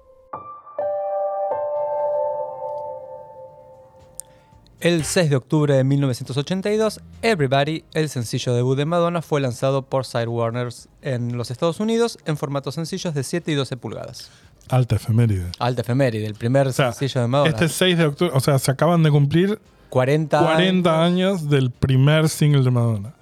El 4.85 5.03
6 5.03 5.31
de 5.31 5.37
octubre 5.37 5.75
de 5.75 5.83
1982, 5.83 7.01
Everybody, 7.23 7.85
el 7.95 8.11
sencillo 8.11 8.53
debut 8.53 8.77
de 8.77 8.85
Madonna, 8.85 9.23
fue 9.23 9.41
lanzado 9.41 9.81
por 9.81 10.05
Side 10.05 10.27
Warners 10.27 10.91
en 11.01 11.39
los 11.39 11.51
Estados 11.51 11.81
Unidos 11.81 12.19
en 12.27 12.37
formatos 12.37 12.75
sencillos 12.75 13.15
de 13.15 13.23
7 13.23 13.51
y 13.51 13.55
12 13.55 13.79
pulgadas. 13.79 14.31
Alta 14.69 14.97
efeméride. 14.97 15.47
Alta 15.59 15.81
efeméride, 15.81 16.27
el 16.27 16.35
primer 16.35 16.67
O 16.67 16.73
sea, 16.73 16.93
sencillo 16.93 17.23
de 17.23 17.29
Madonna. 17.29 17.49
Este 17.49 17.71
6 17.71 17.97
de 17.97 18.05
octubre, 18.05 18.33
o 18.35 18.41
sea, 18.41 18.59
se 18.59 18.71
acaban 18.71 19.03
de 19.03 19.11
cumplir 19.11 19.59
40, 19.89 20.39
40 20.39 21.03
años 21.03 21.49
del 21.49 21.71
primer 21.71 22.29
single 22.29 22.63
de 22.63 22.71
Madonna. 22.71 23.15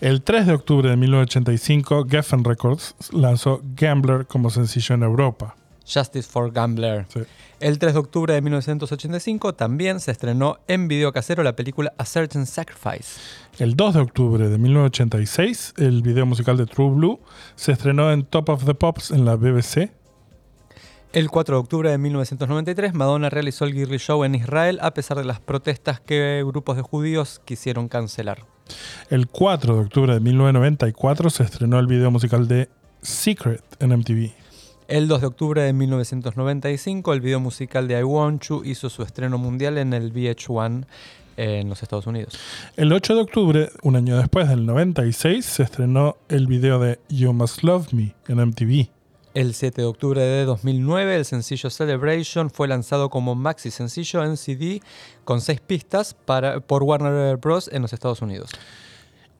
El 0.00 0.22
3 0.22 0.48
de 0.48 0.52
octubre 0.54 0.90
de 0.90 0.96
1985, 0.96 2.06
Geffen 2.10 2.42
Records 2.42 2.96
lanzó 3.12 3.62
Gambler 3.76 4.26
como 4.26 4.50
sencillo 4.50 4.96
en 4.96 5.04
Europa. 5.04 5.54
Justice 5.92 6.28
for 6.28 6.52
Gambler. 6.52 7.06
Sí. 7.08 7.20
El 7.60 7.78
3 7.78 7.94
de 7.94 7.98
octubre 7.98 8.34
de 8.34 8.40
1985 8.40 9.54
también 9.54 9.98
se 9.98 10.12
estrenó 10.12 10.58
en 10.68 10.86
video 10.86 11.12
casero 11.12 11.42
la 11.42 11.56
película 11.56 11.92
A 11.98 12.04
Certain 12.04 12.46
Sacrifice. 12.46 13.18
El 13.58 13.74
2 13.74 13.94
de 13.94 14.00
octubre 14.00 14.48
de 14.48 14.58
1986, 14.58 15.74
el 15.78 16.02
video 16.02 16.24
musical 16.24 16.56
de 16.56 16.66
True 16.66 16.94
Blue 16.94 17.20
se 17.56 17.72
estrenó 17.72 18.12
en 18.12 18.24
Top 18.24 18.48
of 18.50 18.64
the 18.64 18.74
Pops 18.74 19.10
en 19.10 19.24
la 19.24 19.34
BBC. 19.34 19.90
El 21.12 21.30
4 21.30 21.56
de 21.56 21.60
octubre 21.60 21.90
de 21.90 21.98
1993, 21.98 22.94
Madonna 22.94 23.30
realizó 23.30 23.64
el 23.64 23.72
Girly 23.72 23.98
Show 23.98 24.22
en 24.24 24.34
Israel 24.34 24.78
a 24.82 24.92
pesar 24.92 25.16
de 25.16 25.24
las 25.24 25.40
protestas 25.40 26.00
que 26.00 26.44
grupos 26.46 26.76
de 26.76 26.82
judíos 26.82 27.40
quisieron 27.44 27.88
cancelar. 27.88 28.44
El 29.10 29.26
4 29.26 29.74
de 29.74 29.80
octubre 29.80 30.12
de 30.12 30.20
1994 30.20 31.30
se 31.30 31.42
estrenó 31.42 31.78
el 31.78 31.86
video 31.86 32.10
musical 32.10 32.46
de 32.46 32.68
Secret 33.02 33.64
en 33.80 33.96
MTV. 33.98 34.47
El 34.88 35.06
2 35.06 35.20
de 35.20 35.26
octubre 35.26 35.60
de 35.60 35.74
1995, 35.74 37.12
el 37.12 37.20
video 37.20 37.40
musical 37.40 37.86
de 37.88 38.00
I 38.00 38.04
Want 38.04 38.42
You 38.44 38.62
hizo 38.64 38.88
su 38.88 39.02
estreno 39.02 39.36
mundial 39.36 39.76
en 39.76 39.92
el 39.92 40.14
VH1 40.14 40.86
en 41.36 41.68
los 41.68 41.82
Estados 41.82 42.06
Unidos. 42.06 42.38
El 42.74 42.90
8 42.90 43.14
de 43.14 43.20
octubre, 43.20 43.70
un 43.82 43.96
año 43.96 44.16
después 44.16 44.48
del 44.48 44.64
96, 44.64 45.44
se 45.44 45.62
estrenó 45.62 46.16
el 46.30 46.46
video 46.46 46.78
de 46.78 47.00
You 47.10 47.34
Must 47.34 47.64
Love 47.64 47.92
Me 47.92 48.14
en 48.28 48.38
MTV. 48.38 48.88
El 49.34 49.52
7 49.52 49.82
de 49.82 49.86
octubre 49.86 50.22
de 50.22 50.46
2009, 50.46 51.16
el 51.16 51.26
sencillo 51.26 51.68
Celebration 51.68 52.48
fue 52.48 52.66
lanzado 52.66 53.10
como 53.10 53.34
maxi 53.34 53.70
sencillo 53.70 54.24
en 54.24 54.38
CD 54.38 54.80
con 55.26 55.42
seis 55.42 55.60
pistas 55.60 56.14
para, 56.14 56.60
por 56.60 56.82
Warner 56.82 57.36
Bros. 57.36 57.68
en 57.70 57.82
los 57.82 57.92
Estados 57.92 58.22
Unidos. 58.22 58.52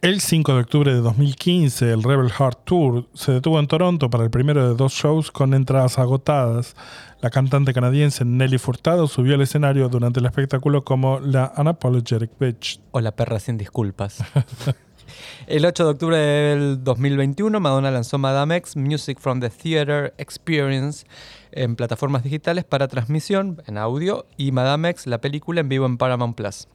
El 0.00 0.20
5 0.20 0.54
de 0.54 0.60
octubre 0.60 0.94
de 0.94 1.00
2015, 1.00 1.90
el 1.90 2.04
Rebel 2.04 2.30
Heart 2.30 2.60
Tour 2.62 3.08
se 3.14 3.32
detuvo 3.32 3.58
en 3.58 3.66
Toronto 3.66 4.08
para 4.08 4.22
el 4.22 4.30
primero 4.30 4.68
de 4.68 4.76
dos 4.76 4.92
shows 4.92 5.32
con 5.32 5.54
entradas 5.54 5.98
agotadas. 5.98 6.76
La 7.20 7.30
cantante 7.30 7.74
canadiense 7.74 8.24
Nelly 8.24 8.58
Furtado 8.58 9.08
subió 9.08 9.34
al 9.34 9.40
escenario 9.40 9.88
durante 9.88 10.20
el 10.20 10.26
espectáculo 10.26 10.84
como 10.84 11.18
la 11.18 11.52
Unapologetic 11.56 12.30
Bitch. 12.38 12.80
O 12.92 13.00
la 13.00 13.10
perra 13.10 13.40
sin 13.40 13.58
disculpas. 13.58 14.22
El 15.48 15.64
8 15.64 15.84
de 15.84 15.90
octubre 15.90 16.16
del 16.16 16.84
2021, 16.84 17.58
Madonna 17.58 17.90
lanzó 17.90 18.18
Madame 18.18 18.54
X 18.56 18.76
Music 18.76 19.18
from 19.18 19.40
the 19.40 19.50
Theater 19.50 20.14
Experience 20.18 21.06
en 21.50 21.74
plataformas 21.74 22.22
digitales 22.22 22.64
para 22.64 22.86
transmisión 22.86 23.62
en 23.66 23.78
audio 23.78 24.26
y 24.36 24.52
Madame 24.52 24.90
X, 24.90 25.08
la 25.08 25.20
película 25.20 25.60
en 25.60 25.68
vivo 25.68 25.86
en 25.86 25.98
Paramount 25.98 26.36
Plus. 26.36 26.68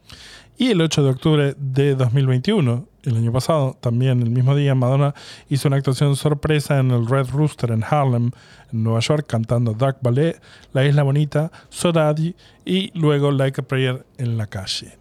Y 0.58 0.72
el 0.72 0.82
8 0.82 1.04
de 1.04 1.10
octubre 1.10 1.56
de 1.58 1.96
2021, 1.96 2.88
el 3.04 3.18
año 3.18 3.32
pasado, 3.32 3.78
también 3.80 4.22
el 4.22 4.30
mismo 4.30 4.56
día, 4.56 4.76
Madonna 4.76 5.14
hizo 5.50 5.68
una 5.68 5.78
actuación 5.78 6.16
sorpresa 6.16 6.80
en 6.80 6.92
el 6.92 7.08
Red 7.08 7.30
Rooster 7.30 7.72
en 7.72 7.84
Harlem, 7.84 8.32
en 8.72 8.84
Nueva 8.84 9.00
York, 9.02 9.26
cantando 9.28 9.74
Dark 9.74 9.98
Ballet, 10.02 10.42
La 10.72 10.86
Isla 10.86 11.04
Bonita, 11.04 11.52
So 11.70 11.92
Daddy 11.92 12.36
y 12.66 12.98
luego 12.98 13.32
Like 13.32 13.62
a 13.62 13.64
Prayer 13.64 14.06
en 14.18 14.38
la 14.38 14.48
calle. 14.48 14.98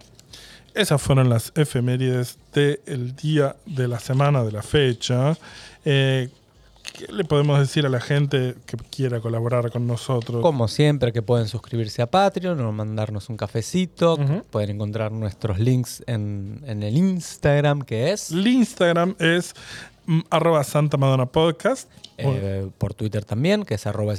Esas 0.75 1.03
fueron 1.03 1.29
las 1.29 1.53
efemérides 1.55 2.39
del 2.55 3.15
día 3.15 3.57
de 3.67 3.89
la 3.89 4.01
semana 4.01 4.43
de 4.43 4.53
la 4.53 4.63
fecha. 4.63 5.37
Eh, 5.85 6.31
¿Qué 6.93 7.11
le 7.11 7.25
podemos 7.25 7.59
decir 7.59 7.87
a 7.87 7.89
la 7.89 8.01
gente 8.01 8.55
que 8.67 8.77
quiera 8.77 9.21
colaborar 9.21 9.71
con 9.71 9.87
nosotros? 9.87 10.43
Como 10.43 10.69
siempre, 10.69 11.13
que 11.13 11.23
pueden 11.23 11.49
suscribirse 11.49 12.03
a 12.03 12.11
Patreon 12.11 12.61
o 12.61 12.73
mandarnos 12.73 13.29
un 13.29 13.37
cafecito. 13.37 14.19
Pueden 14.51 14.71
encontrar 14.71 15.13
nuestros 15.13 15.59
links 15.59 16.03
en, 16.07 16.63
en 16.67 16.83
el 16.83 16.97
Instagram, 16.97 17.83
que 17.83 18.13
es. 18.13 18.31
El 18.31 18.47
Instagram 18.47 19.17
es 19.19 19.55
mm, 20.07 20.21
arroba 20.31 20.65
Santa 20.65 20.97
Madonna 20.97 21.27
Podcast. 21.27 21.89
eh, 22.19 22.69
por 22.79 22.95
Twitter 22.95 23.25
también, 23.25 23.65
que 23.65 23.75
es 23.75 23.87
arroba 23.87 24.15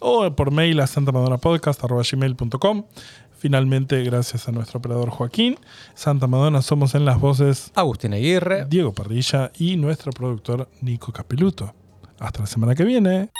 o 0.00 0.30
por 0.34 0.50
mail 0.50 0.80
a 0.80 0.86
santamadonapodcast.gmail.com. 0.86 2.84
Finalmente, 3.38 4.02
gracias 4.02 4.48
a 4.48 4.52
nuestro 4.52 4.78
operador 4.78 5.10
Joaquín, 5.10 5.56
Santa 5.94 6.26
Madonna 6.26 6.60
somos 6.60 6.96
en 6.96 7.04
las 7.04 7.20
voces 7.20 7.70
Agustín 7.76 8.12
Aguirre. 8.12 8.66
Diego 8.68 8.92
Parrilla 8.92 9.52
y 9.56 9.76
nuestro 9.76 10.10
productor 10.10 10.68
Nico 10.80 11.12
Capeluto. 11.12 11.72
Hasta 12.18 12.40
la 12.40 12.46
semana 12.46 12.74
que 12.74 12.84
viene. 12.84 13.30